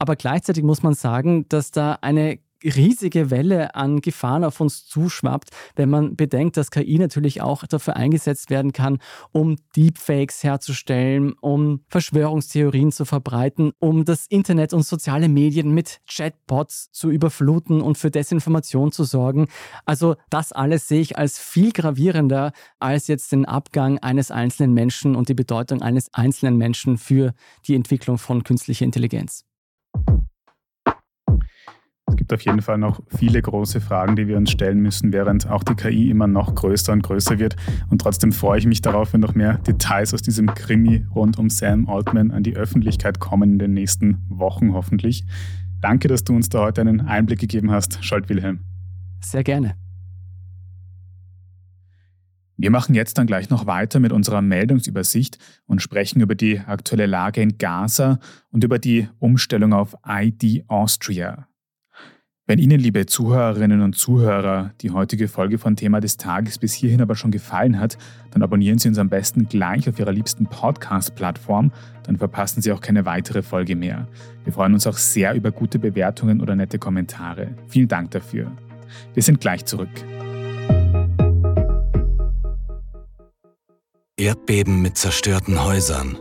Aber 0.00 0.16
gleichzeitig 0.16 0.64
muss 0.64 0.82
man 0.82 0.94
sagen, 0.94 1.48
dass 1.48 1.70
da 1.70 1.98
eine 2.02 2.38
riesige 2.64 3.30
Welle 3.30 3.74
an 3.74 4.00
Gefahren 4.00 4.44
auf 4.44 4.60
uns 4.60 4.86
zuschwappt, 4.86 5.50
wenn 5.76 5.90
man 5.90 6.16
bedenkt, 6.16 6.56
dass 6.56 6.70
KI 6.70 6.98
natürlich 6.98 7.40
auch 7.42 7.64
dafür 7.66 7.96
eingesetzt 7.96 8.50
werden 8.50 8.72
kann, 8.72 8.98
um 9.32 9.56
Deepfakes 9.76 10.42
herzustellen, 10.42 11.34
um 11.40 11.80
Verschwörungstheorien 11.88 12.92
zu 12.92 13.04
verbreiten, 13.04 13.72
um 13.78 14.04
das 14.04 14.26
Internet 14.26 14.72
und 14.72 14.84
soziale 14.84 15.28
Medien 15.28 15.72
mit 15.72 16.00
Chatbots 16.08 16.90
zu 16.92 17.10
überfluten 17.10 17.80
und 17.80 17.98
für 17.98 18.10
Desinformation 18.10 18.92
zu 18.92 19.04
sorgen. 19.04 19.48
Also 19.84 20.16
das 20.30 20.52
alles 20.52 20.88
sehe 20.88 21.00
ich 21.00 21.18
als 21.18 21.38
viel 21.38 21.72
gravierender 21.72 22.52
als 22.78 23.06
jetzt 23.06 23.32
den 23.32 23.44
Abgang 23.44 23.98
eines 23.98 24.30
einzelnen 24.30 24.74
Menschen 24.74 25.16
und 25.16 25.28
die 25.28 25.34
Bedeutung 25.34 25.82
eines 25.82 26.12
einzelnen 26.14 26.56
Menschen 26.56 26.98
für 26.98 27.34
die 27.66 27.74
Entwicklung 27.74 28.18
von 28.18 28.44
künstlicher 28.44 28.84
Intelligenz. 28.84 29.47
Es 32.08 32.16
gibt 32.16 32.32
auf 32.32 32.40
jeden 32.42 32.62
Fall 32.62 32.78
noch 32.78 33.00
viele 33.08 33.40
große 33.40 33.80
Fragen, 33.80 34.16
die 34.16 34.26
wir 34.28 34.36
uns 34.36 34.50
stellen 34.50 34.80
müssen, 34.80 35.12
während 35.12 35.48
auch 35.48 35.62
die 35.62 35.74
KI 35.74 36.10
immer 36.10 36.26
noch 36.26 36.54
größer 36.54 36.92
und 36.92 37.02
größer 37.02 37.38
wird. 37.38 37.56
Und 37.90 38.00
trotzdem 38.00 38.32
freue 38.32 38.58
ich 38.58 38.66
mich 38.66 38.80
darauf, 38.80 39.12
wenn 39.12 39.20
noch 39.20 39.34
mehr 39.34 39.58
Details 39.58 40.14
aus 40.14 40.22
diesem 40.22 40.46
Krimi 40.54 41.06
rund 41.14 41.38
um 41.38 41.50
Sam 41.50 41.88
Altman 41.88 42.30
an 42.30 42.42
die 42.42 42.56
Öffentlichkeit 42.56 43.20
kommen 43.20 43.52
in 43.52 43.58
den 43.58 43.74
nächsten 43.74 44.24
Wochen 44.28 44.72
hoffentlich. 44.72 45.24
Danke, 45.80 46.08
dass 46.08 46.24
du 46.24 46.34
uns 46.34 46.48
da 46.48 46.60
heute 46.60 46.80
einen 46.80 47.02
Einblick 47.02 47.38
gegeben 47.38 47.70
hast, 47.70 48.04
Scholt 48.04 48.28
Wilhelm. 48.28 48.60
Sehr 49.20 49.44
gerne. 49.44 49.76
Wir 52.60 52.72
machen 52.72 52.96
jetzt 52.96 53.18
dann 53.18 53.28
gleich 53.28 53.50
noch 53.50 53.66
weiter 53.66 54.00
mit 54.00 54.12
unserer 54.12 54.42
Meldungsübersicht 54.42 55.38
und 55.66 55.80
sprechen 55.80 56.20
über 56.20 56.34
die 56.34 56.58
aktuelle 56.58 57.06
Lage 57.06 57.40
in 57.40 57.56
Gaza 57.56 58.18
und 58.50 58.64
über 58.64 58.80
die 58.80 59.08
Umstellung 59.20 59.72
auf 59.72 59.94
ID 60.04 60.64
Austria. 60.66 61.46
Wenn 62.48 62.58
Ihnen, 62.58 62.80
liebe 62.80 63.04
Zuhörerinnen 63.04 63.82
und 63.82 63.94
Zuhörer, 63.94 64.70
die 64.80 64.90
heutige 64.90 65.28
Folge 65.28 65.58
von 65.58 65.76
Thema 65.76 66.00
des 66.00 66.16
Tages 66.16 66.56
bis 66.56 66.72
hierhin 66.72 67.02
aber 67.02 67.14
schon 67.14 67.30
gefallen 67.30 67.78
hat, 67.78 67.98
dann 68.30 68.42
abonnieren 68.42 68.78
Sie 68.78 68.88
uns 68.88 68.96
am 68.96 69.10
besten 69.10 69.50
gleich 69.50 69.86
auf 69.86 69.98
Ihrer 69.98 70.12
liebsten 70.12 70.46
Podcast-Plattform, 70.46 71.72
dann 72.04 72.16
verpassen 72.16 72.62
Sie 72.62 72.72
auch 72.72 72.80
keine 72.80 73.04
weitere 73.04 73.42
Folge 73.42 73.76
mehr. 73.76 74.08
Wir 74.44 74.54
freuen 74.54 74.72
uns 74.72 74.86
auch 74.86 74.96
sehr 74.96 75.34
über 75.34 75.50
gute 75.50 75.78
Bewertungen 75.78 76.40
oder 76.40 76.56
nette 76.56 76.78
Kommentare. 76.78 77.48
Vielen 77.66 77.88
Dank 77.88 78.12
dafür. 78.12 78.50
Wir 79.12 79.22
sind 79.22 79.42
gleich 79.42 79.66
zurück. 79.66 79.90
Erdbeben 84.16 84.80
mit 84.80 84.96
zerstörten 84.96 85.62
Häusern. 85.62 86.16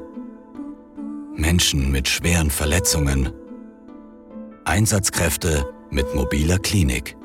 Menschen 1.38 1.90
mit 1.90 2.10
schweren 2.10 2.50
Verletzungen. 2.50 3.30
Einsatzkräfte 4.66 5.66
mit 5.92 6.14
mobiler 6.16 6.60
Klinik. 6.60 7.18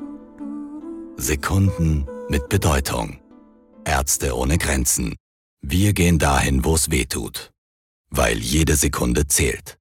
Sekunden 1.17 2.05
mit 2.29 2.49
Bedeutung. 2.49 3.19
Ärzte 3.85 4.35
ohne 4.35 4.57
Grenzen. 4.57 5.15
Wir 5.61 5.93
gehen 5.93 6.19
dahin, 6.19 6.63
wo 6.63 6.75
es 6.75 6.89
weh 6.89 7.05
tut. 7.05 7.51
Weil 8.09 8.37
jede 8.37 8.75
Sekunde 8.75 9.27
zählt. 9.27 9.77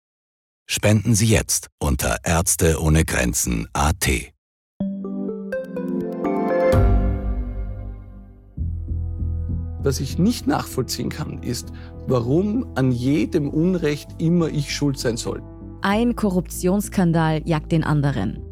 Spenden 0.69 1.15
Sie 1.15 1.27
jetzt 1.27 1.69
unter 1.79 2.19
Ärzte 2.25 2.81
ohne 2.81 3.05
Grenzen 3.05 3.69
AT. 3.73 4.33
Was 9.85 9.99
ich 9.99 10.19
nicht 10.19 10.47
nachvollziehen 10.47 11.09
kann, 11.09 11.43
ist, 11.43 11.73
warum 12.07 12.67
an 12.77 12.93
jedem 12.93 13.49
Unrecht 13.49 14.11
immer 14.19 14.49
ich 14.49 14.75
schuld 14.75 14.99
sein 14.99 15.17
soll. 15.17 15.43
Ein 15.83 16.15
Korruptionsskandal 16.15 17.43
jagt 17.45 17.73
den 17.73 17.83
anderen. 17.83 18.52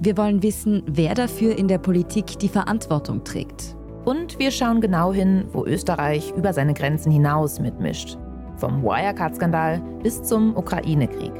Wir 0.00 0.16
wollen 0.16 0.44
wissen, 0.44 0.84
wer 0.86 1.14
dafür 1.14 1.58
in 1.58 1.66
der 1.66 1.78
Politik 1.78 2.38
die 2.38 2.48
Verantwortung 2.48 3.24
trägt. 3.24 3.74
Und 4.04 4.38
wir 4.38 4.52
schauen 4.52 4.80
genau 4.80 5.12
hin, 5.12 5.46
wo 5.52 5.66
Österreich 5.66 6.32
über 6.36 6.52
seine 6.52 6.72
Grenzen 6.72 7.10
hinaus 7.10 7.58
mitmischt. 7.58 8.16
Vom 8.58 8.84
Wirecard-Skandal 8.84 9.82
bis 10.04 10.22
zum 10.22 10.56
Ukraine-Krieg. 10.56 11.32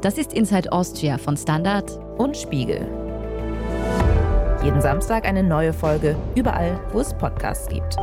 Das 0.00 0.16
ist 0.16 0.32
Inside 0.32 0.72
Austria 0.72 1.18
von 1.18 1.36
Standard 1.36 1.90
und 2.16 2.34
Spiegel. 2.38 2.88
Jeden 4.64 4.80
Samstag 4.80 5.26
eine 5.26 5.42
neue 5.42 5.74
Folge, 5.74 6.16
überall, 6.34 6.80
wo 6.92 7.00
es 7.00 7.12
Podcasts 7.12 7.68
gibt. 7.68 7.96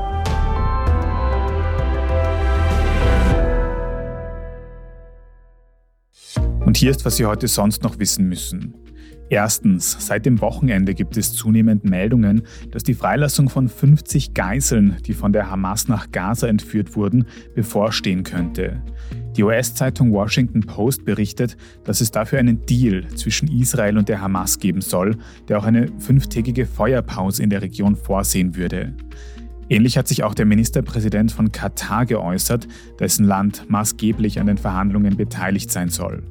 Und 6.67 6.77
hier 6.77 6.91
ist, 6.91 7.03
was 7.03 7.17
Sie 7.17 7.25
heute 7.25 7.47
sonst 7.47 7.81
noch 7.81 7.97
wissen 7.97 8.29
müssen. 8.29 8.75
Erstens, 9.33 9.97
seit 9.99 10.27
dem 10.27 10.41
Wochenende 10.41 10.93
gibt 10.93 11.17
es 11.17 11.33
zunehmend 11.33 11.85
Meldungen, 11.85 12.43
dass 12.69 12.83
die 12.83 12.93
Freilassung 12.93 13.49
von 13.49 13.67
50 13.67 14.35
Geiseln, 14.35 14.97
die 15.07 15.13
von 15.13 15.33
der 15.33 15.49
Hamas 15.49 15.87
nach 15.87 16.11
Gaza 16.11 16.45
entführt 16.47 16.95
wurden, 16.95 17.25
bevorstehen 17.55 18.21
könnte. 18.21 18.83
Die 19.35 19.41
US-Zeitung 19.41 20.11
Washington 20.11 20.59
Post 20.61 21.03
berichtet, 21.03 21.57
dass 21.83 21.99
es 21.99 22.11
dafür 22.11 22.37
einen 22.37 22.63
Deal 22.67 23.07
zwischen 23.15 23.47
Israel 23.47 23.97
und 23.97 24.07
der 24.07 24.21
Hamas 24.21 24.59
geben 24.59 24.81
soll, 24.81 25.17
der 25.47 25.57
auch 25.57 25.65
eine 25.65 25.87
fünftägige 25.97 26.67
Feuerpause 26.67 27.41
in 27.41 27.49
der 27.49 27.63
Region 27.63 27.95
vorsehen 27.95 28.55
würde. 28.55 28.93
Ähnlich 29.67 29.97
hat 29.97 30.07
sich 30.07 30.23
auch 30.23 30.35
der 30.35 30.45
Ministerpräsident 30.45 31.31
von 31.31 31.51
Katar 31.51 32.05
geäußert, 32.05 32.67
dessen 32.99 33.25
Land 33.25 33.67
maßgeblich 33.67 34.39
an 34.39 34.45
den 34.45 34.59
Verhandlungen 34.59 35.17
beteiligt 35.17 35.71
sein 35.71 35.89
soll. 35.89 36.21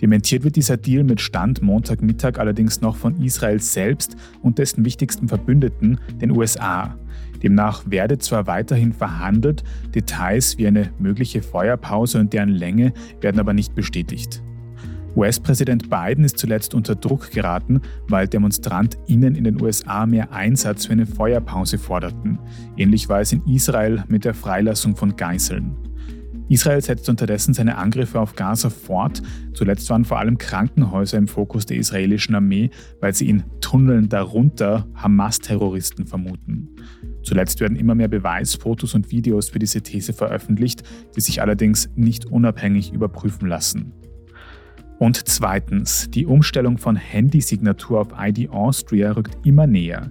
Dementiert 0.00 0.44
wird 0.44 0.56
dieser 0.56 0.76
Deal 0.76 1.04
mit 1.04 1.20
Stand 1.20 1.62
Montagmittag 1.62 2.38
allerdings 2.38 2.80
noch 2.80 2.96
von 2.96 3.20
Israel 3.22 3.60
selbst 3.60 4.16
und 4.42 4.58
dessen 4.58 4.84
wichtigsten 4.84 5.28
Verbündeten, 5.28 6.00
den 6.20 6.30
USA. 6.30 6.96
Demnach 7.42 7.82
werde 7.86 8.18
zwar 8.18 8.46
weiterhin 8.46 8.92
verhandelt, 8.92 9.62
Details 9.94 10.58
wie 10.58 10.66
eine 10.66 10.90
mögliche 10.98 11.42
Feuerpause 11.42 12.18
und 12.18 12.32
deren 12.32 12.50
Länge 12.50 12.92
werden 13.20 13.40
aber 13.40 13.52
nicht 13.52 13.74
bestätigt. 13.74 14.42
US-Präsident 15.16 15.90
Biden 15.90 16.24
ist 16.24 16.38
zuletzt 16.38 16.72
unter 16.72 16.94
Druck 16.94 17.32
geraten, 17.32 17.80
weil 18.08 18.28
DemonstrantInnen 18.28 19.34
in 19.34 19.44
den 19.44 19.60
USA 19.60 20.06
mehr 20.06 20.32
Einsatz 20.32 20.86
für 20.86 20.92
eine 20.92 21.06
Feuerpause 21.06 21.78
forderten. 21.78 22.38
Ähnlich 22.76 23.08
war 23.08 23.20
es 23.20 23.32
in 23.32 23.44
Israel 23.46 24.04
mit 24.08 24.24
der 24.24 24.34
Freilassung 24.34 24.94
von 24.94 25.16
Geiseln. 25.16 25.89
Israel 26.50 26.82
setzt 26.82 27.08
unterdessen 27.08 27.54
seine 27.54 27.78
Angriffe 27.78 28.18
auf 28.18 28.34
Gaza 28.34 28.70
fort. 28.70 29.22
Zuletzt 29.54 29.88
waren 29.88 30.04
vor 30.04 30.18
allem 30.18 30.36
Krankenhäuser 30.36 31.16
im 31.16 31.28
Fokus 31.28 31.64
der 31.64 31.76
israelischen 31.76 32.34
Armee, 32.34 32.70
weil 33.00 33.14
sie 33.14 33.28
in 33.28 33.44
Tunneln 33.60 34.08
darunter 34.08 34.88
Hamas-Terroristen 34.94 36.06
vermuten. 36.06 36.68
Zuletzt 37.22 37.60
werden 37.60 37.76
immer 37.76 37.94
mehr 37.94 38.08
Beweisfotos 38.08 38.94
und 38.94 39.12
Videos 39.12 39.48
für 39.48 39.60
diese 39.60 39.82
These 39.82 40.12
veröffentlicht, 40.12 40.82
die 41.14 41.20
sich 41.20 41.40
allerdings 41.40 41.88
nicht 41.94 42.26
unabhängig 42.26 42.92
überprüfen 42.92 43.46
lassen. 43.46 43.92
Und 44.98 45.28
zweitens, 45.28 46.10
die 46.10 46.26
Umstellung 46.26 46.78
von 46.78 46.96
Handysignatur 46.96 48.00
auf 48.00 48.08
ID 48.18 48.50
Austria 48.50 49.12
rückt 49.12 49.46
immer 49.46 49.68
näher. 49.68 50.10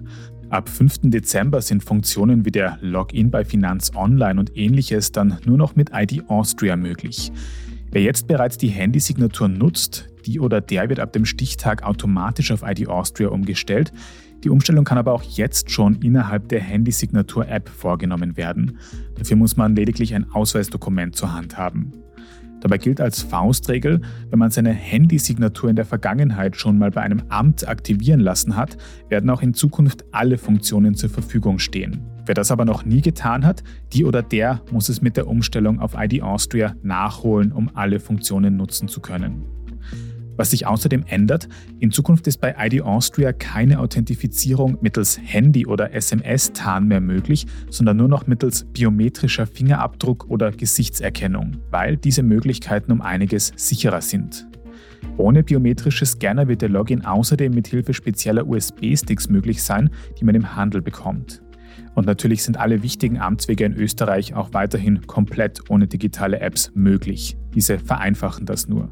Ab 0.50 0.68
5. 0.68 1.02
Dezember 1.04 1.62
sind 1.62 1.84
Funktionen 1.84 2.44
wie 2.44 2.50
der 2.50 2.76
Login 2.80 3.30
bei 3.30 3.44
Finanz 3.44 3.92
Online 3.94 4.40
und 4.40 4.56
ähnliches 4.56 5.12
dann 5.12 5.38
nur 5.44 5.56
noch 5.56 5.76
mit 5.76 5.90
ID 5.94 6.28
Austria 6.28 6.74
möglich. 6.74 7.30
Wer 7.92 8.02
jetzt 8.02 8.26
bereits 8.26 8.58
die 8.58 8.66
Handysignatur 8.66 9.46
nutzt, 9.46 10.08
die 10.26 10.40
oder 10.40 10.60
der 10.60 10.88
wird 10.88 10.98
ab 10.98 11.12
dem 11.12 11.24
Stichtag 11.24 11.84
automatisch 11.84 12.50
auf 12.50 12.64
ID 12.64 12.88
Austria 12.88 13.28
umgestellt. 13.28 13.92
Die 14.42 14.50
Umstellung 14.50 14.84
kann 14.84 14.98
aber 14.98 15.12
auch 15.12 15.22
jetzt 15.22 15.70
schon 15.70 16.02
innerhalb 16.02 16.48
der 16.48 16.60
Handysignatur-App 16.60 17.68
vorgenommen 17.68 18.36
werden. 18.36 18.78
Dafür 19.16 19.36
muss 19.36 19.56
man 19.56 19.76
lediglich 19.76 20.16
ein 20.16 20.32
Ausweisdokument 20.32 21.14
zur 21.14 21.32
Hand 21.32 21.58
haben. 21.58 21.92
Dabei 22.60 22.78
gilt 22.78 23.00
als 23.00 23.22
Faustregel, 23.22 24.00
wenn 24.28 24.38
man 24.38 24.50
seine 24.50 24.72
Handysignatur 24.72 25.70
in 25.70 25.76
der 25.76 25.84
Vergangenheit 25.84 26.56
schon 26.56 26.78
mal 26.78 26.90
bei 26.90 27.00
einem 27.00 27.22
Amt 27.28 27.66
aktivieren 27.66 28.20
lassen 28.20 28.56
hat, 28.56 28.76
werden 29.08 29.30
auch 29.30 29.42
in 29.42 29.54
Zukunft 29.54 30.04
alle 30.12 30.38
Funktionen 30.38 30.94
zur 30.94 31.10
Verfügung 31.10 31.58
stehen. 31.58 32.02
Wer 32.26 32.34
das 32.34 32.50
aber 32.50 32.64
noch 32.64 32.84
nie 32.84 33.00
getan 33.00 33.44
hat, 33.44 33.64
die 33.92 34.04
oder 34.04 34.22
der 34.22 34.60
muss 34.70 34.88
es 34.88 35.02
mit 35.02 35.16
der 35.16 35.26
Umstellung 35.26 35.80
auf 35.80 35.94
ID 35.96 36.22
Austria 36.22 36.76
nachholen, 36.82 37.50
um 37.50 37.70
alle 37.74 37.98
Funktionen 37.98 38.56
nutzen 38.56 38.88
zu 38.88 39.00
können. 39.00 39.44
Was 40.40 40.52
sich 40.52 40.66
außerdem 40.66 41.04
ändert, 41.06 41.50
in 41.80 41.90
Zukunft 41.90 42.26
ist 42.26 42.40
bei 42.40 42.54
ID 42.58 42.80
Austria 42.80 43.30
keine 43.34 43.78
Authentifizierung 43.78 44.78
mittels 44.80 45.20
Handy- 45.22 45.66
oder 45.66 45.92
SMS-Tarn 45.92 46.88
mehr 46.88 47.02
möglich, 47.02 47.46
sondern 47.68 47.98
nur 47.98 48.08
noch 48.08 48.26
mittels 48.26 48.64
biometrischer 48.64 49.46
Fingerabdruck 49.46 50.30
oder 50.30 50.50
Gesichtserkennung, 50.50 51.58
weil 51.70 51.98
diese 51.98 52.22
Möglichkeiten 52.22 52.90
um 52.90 53.02
einiges 53.02 53.52
sicherer 53.54 54.00
sind. 54.00 54.48
Ohne 55.18 55.42
biometrische 55.42 56.06
Scanner 56.06 56.48
wird 56.48 56.62
der 56.62 56.70
Login 56.70 57.04
außerdem 57.04 57.52
mit 57.52 57.68
Hilfe 57.68 57.92
spezieller 57.92 58.48
USB-Sticks 58.48 59.28
möglich 59.28 59.62
sein, 59.62 59.90
die 60.18 60.24
man 60.24 60.34
im 60.34 60.56
Handel 60.56 60.80
bekommt. 60.80 61.42
Und 61.94 62.06
natürlich 62.06 62.44
sind 62.44 62.56
alle 62.56 62.82
wichtigen 62.82 63.18
Amtswege 63.18 63.66
in 63.66 63.74
Österreich 63.74 64.32
auch 64.32 64.54
weiterhin 64.54 65.06
komplett 65.06 65.68
ohne 65.68 65.86
digitale 65.86 66.40
Apps 66.40 66.72
möglich. 66.74 67.36
Diese 67.54 67.78
vereinfachen 67.78 68.46
das 68.46 68.68
nur. 68.68 68.90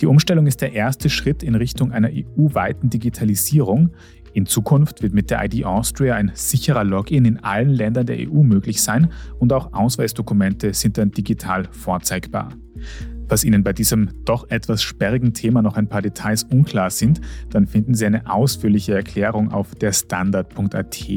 Die 0.00 0.06
Umstellung 0.06 0.46
ist 0.46 0.60
der 0.60 0.74
erste 0.74 1.10
Schritt 1.10 1.42
in 1.42 1.56
Richtung 1.56 1.90
einer 1.90 2.08
EU-weiten 2.08 2.88
Digitalisierung. 2.88 3.90
In 4.32 4.46
Zukunft 4.46 5.02
wird 5.02 5.12
mit 5.12 5.30
der 5.30 5.44
ID 5.44 5.64
Austria 5.64 6.14
ein 6.14 6.30
sicherer 6.34 6.84
Login 6.84 7.24
in 7.24 7.38
allen 7.38 7.70
Ländern 7.70 8.06
der 8.06 8.18
EU 8.18 8.44
möglich 8.44 8.80
sein 8.80 9.10
und 9.40 9.52
auch 9.52 9.72
Ausweisdokumente 9.72 10.72
sind 10.72 10.98
dann 10.98 11.10
digital 11.10 11.66
vorzeigbar. 11.72 12.50
Falls 13.26 13.42
Ihnen 13.42 13.64
bei 13.64 13.72
diesem 13.72 14.10
doch 14.24 14.48
etwas 14.50 14.82
sperrigen 14.82 15.34
Thema 15.34 15.62
noch 15.62 15.76
ein 15.76 15.88
paar 15.88 16.00
Details 16.00 16.44
unklar 16.44 16.90
sind, 16.90 17.20
dann 17.50 17.66
finden 17.66 17.94
Sie 17.94 18.06
eine 18.06 18.30
ausführliche 18.30 18.94
Erklärung 18.94 19.50
auf 19.52 19.74
derstandard.at. 19.74 21.08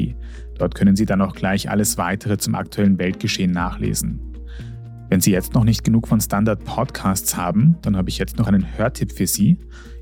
Dort 0.58 0.74
können 0.74 0.96
Sie 0.96 1.06
dann 1.06 1.22
auch 1.22 1.34
gleich 1.34 1.70
alles 1.70 1.98
weitere 1.98 2.36
zum 2.36 2.56
aktuellen 2.56 2.98
Weltgeschehen 2.98 3.52
nachlesen. 3.52 4.31
Wenn 5.12 5.20
Sie 5.20 5.32
jetzt 5.32 5.52
noch 5.52 5.64
nicht 5.64 5.84
genug 5.84 6.08
von 6.08 6.22
Standard 6.22 6.64
Podcasts 6.64 7.36
haben, 7.36 7.76
dann 7.82 7.98
habe 7.98 8.08
ich 8.08 8.16
jetzt 8.16 8.38
noch 8.38 8.46
einen 8.46 8.78
Hörtipp 8.78 9.12
für 9.12 9.26
Sie. 9.26 9.58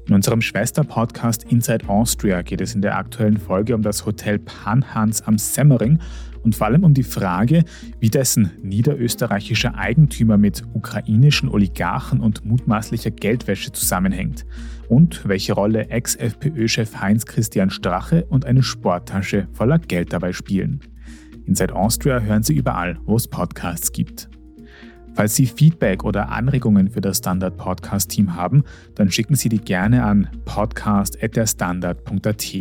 In 0.06 0.14
unserem 0.14 0.40
Schwester-Podcast 0.40 1.42
Inside 1.50 1.88
Austria 1.88 2.42
geht 2.42 2.60
es 2.60 2.76
in 2.76 2.80
der 2.80 2.96
aktuellen 2.96 3.36
Folge 3.36 3.74
um 3.74 3.82
das 3.82 4.06
Hotel 4.06 4.38
Panhans 4.38 5.22
am 5.22 5.36
Semmering 5.36 5.98
und 6.44 6.54
vor 6.54 6.68
allem 6.68 6.84
um 6.84 6.94
die 6.94 7.02
Frage, 7.02 7.64
wie 7.98 8.08
dessen 8.08 8.52
niederösterreichischer 8.62 9.74
Eigentümer 9.74 10.36
mit 10.36 10.62
ukrainischen 10.74 11.48
Oligarchen 11.48 12.20
und 12.20 12.44
mutmaßlicher 12.44 13.10
Geldwäsche 13.10 13.72
zusammenhängt 13.72 14.46
und 14.88 15.26
welche 15.26 15.54
Rolle 15.54 15.88
Ex-FPÖ-Chef 15.88 17.00
Heinz-Christian 17.00 17.70
Strache 17.70 18.26
und 18.26 18.44
eine 18.44 18.62
Sporttasche 18.62 19.48
voller 19.54 19.80
Geld 19.80 20.12
dabei 20.12 20.32
spielen. 20.32 20.78
Inside 21.46 21.74
Austria 21.74 22.20
hören 22.20 22.44
Sie 22.44 22.54
überall, 22.54 23.00
wo 23.06 23.16
es 23.16 23.26
Podcasts 23.26 23.90
gibt. 23.90 24.30
Falls 25.14 25.34
Sie 25.34 25.46
Feedback 25.46 26.04
oder 26.04 26.30
Anregungen 26.30 26.90
für 26.90 27.00
das 27.00 27.16
Standard 27.18 27.56
Podcast 27.56 28.10
Team 28.10 28.34
haben, 28.34 28.62
dann 28.94 29.10
schicken 29.10 29.34
Sie 29.34 29.48
die 29.48 29.58
gerne 29.58 30.04
an 30.04 30.28
podcast@derstandard.at. 30.44 32.54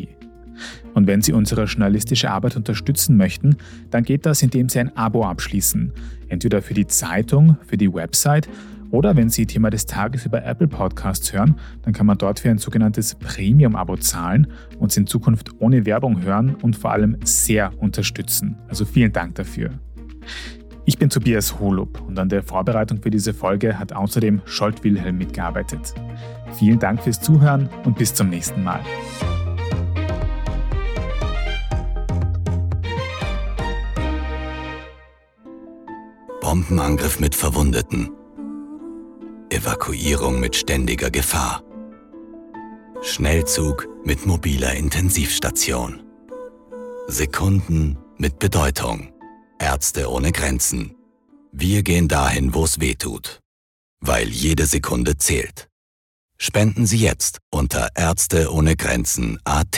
Und 0.93 1.07
wenn 1.07 1.21
Sie 1.21 1.33
unsere 1.33 1.65
journalistische 1.65 2.31
Arbeit 2.31 2.55
unterstützen 2.55 3.17
möchten, 3.17 3.57
dann 3.91 4.03
geht 4.03 4.25
das, 4.25 4.41
indem 4.41 4.69
Sie 4.69 4.79
ein 4.79 4.95
Abo 4.97 5.25
abschließen. 5.25 5.93
Entweder 6.27 6.61
für 6.61 6.73
die 6.73 6.87
Zeitung, 6.87 7.57
für 7.65 7.77
die 7.77 7.93
Website 7.93 8.49
oder 8.91 9.15
wenn 9.15 9.29
Sie 9.29 9.45
Thema 9.45 9.69
des 9.69 9.85
Tages 9.85 10.25
über 10.25 10.43
Apple 10.43 10.67
Podcasts 10.67 11.31
hören, 11.31 11.55
dann 11.83 11.93
kann 11.93 12.07
man 12.07 12.17
dort 12.17 12.39
für 12.39 12.49
ein 12.49 12.57
sogenanntes 12.57 13.15
Premium-Abo 13.15 13.97
zahlen 13.97 14.47
und 14.79 14.95
in 14.97 15.05
Zukunft 15.05 15.51
ohne 15.59 15.85
Werbung 15.85 16.23
hören 16.23 16.55
und 16.55 16.75
vor 16.75 16.91
allem 16.91 17.17
sehr 17.23 17.71
unterstützen. 17.79 18.57
Also 18.67 18.85
vielen 18.85 19.13
Dank 19.13 19.35
dafür. 19.35 19.69
Ich 20.85 20.97
bin 20.97 21.09
Tobias 21.09 21.59
Holub 21.59 22.01
und 22.07 22.17
an 22.17 22.29
der 22.29 22.41
Vorbereitung 22.41 23.01
für 23.01 23.11
diese 23.11 23.33
Folge 23.33 23.77
hat 23.77 23.93
außerdem 23.93 24.41
Scholt 24.45 24.83
Wilhelm 24.83 25.17
mitgearbeitet. 25.17 25.93
Vielen 26.57 26.79
Dank 26.79 27.03
fürs 27.03 27.21
Zuhören 27.21 27.69
und 27.85 27.97
bis 27.97 28.13
zum 28.13 28.29
nächsten 28.29 28.63
Mal. 28.63 28.81
Bombenangriff 36.41 37.19
mit 37.19 37.35
Verwundeten. 37.35 38.09
Evakuierung 39.51 40.39
mit 40.39 40.55
ständiger 40.55 41.11
Gefahr. 41.11 41.61
Schnellzug 43.01 43.87
mit 44.03 44.25
mobiler 44.25 44.73
Intensivstation. 44.73 46.01
Sekunden 47.07 47.97
mit 48.17 48.39
Bedeutung. 48.39 49.09
Ärzte 49.59 50.09
ohne 50.09 50.31
Grenzen. 50.31 50.95
Wir 51.51 51.83
gehen 51.83 52.07
dahin, 52.07 52.53
wo 52.53 52.63
es 52.63 52.79
weh 52.79 52.95
tut. 52.95 53.41
Weil 53.99 54.29
jede 54.29 54.65
Sekunde 54.65 55.17
zählt. 55.17 55.67
Spenden 56.37 56.85
Sie 56.85 56.99
jetzt 56.99 57.39
unter 57.51 57.89
Ärzte 57.95 58.53
ohne 58.53 58.77
Grenzen 58.77 59.37
AT. 59.43 59.77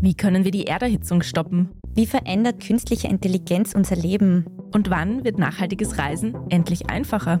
Wie 0.00 0.14
können 0.14 0.44
wir 0.44 0.52
die 0.52 0.66
Erderhitzung 0.66 1.22
stoppen? 1.22 1.70
Wie 1.92 2.06
verändert 2.06 2.64
künstliche 2.64 3.08
Intelligenz 3.08 3.74
unser 3.74 3.96
Leben? 3.96 4.46
Und 4.72 4.88
wann 4.88 5.24
wird 5.24 5.38
nachhaltiges 5.38 5.98
Reisen 5.98 6.36
endlich 6.48 6.88
einfacher? 6.88 7.40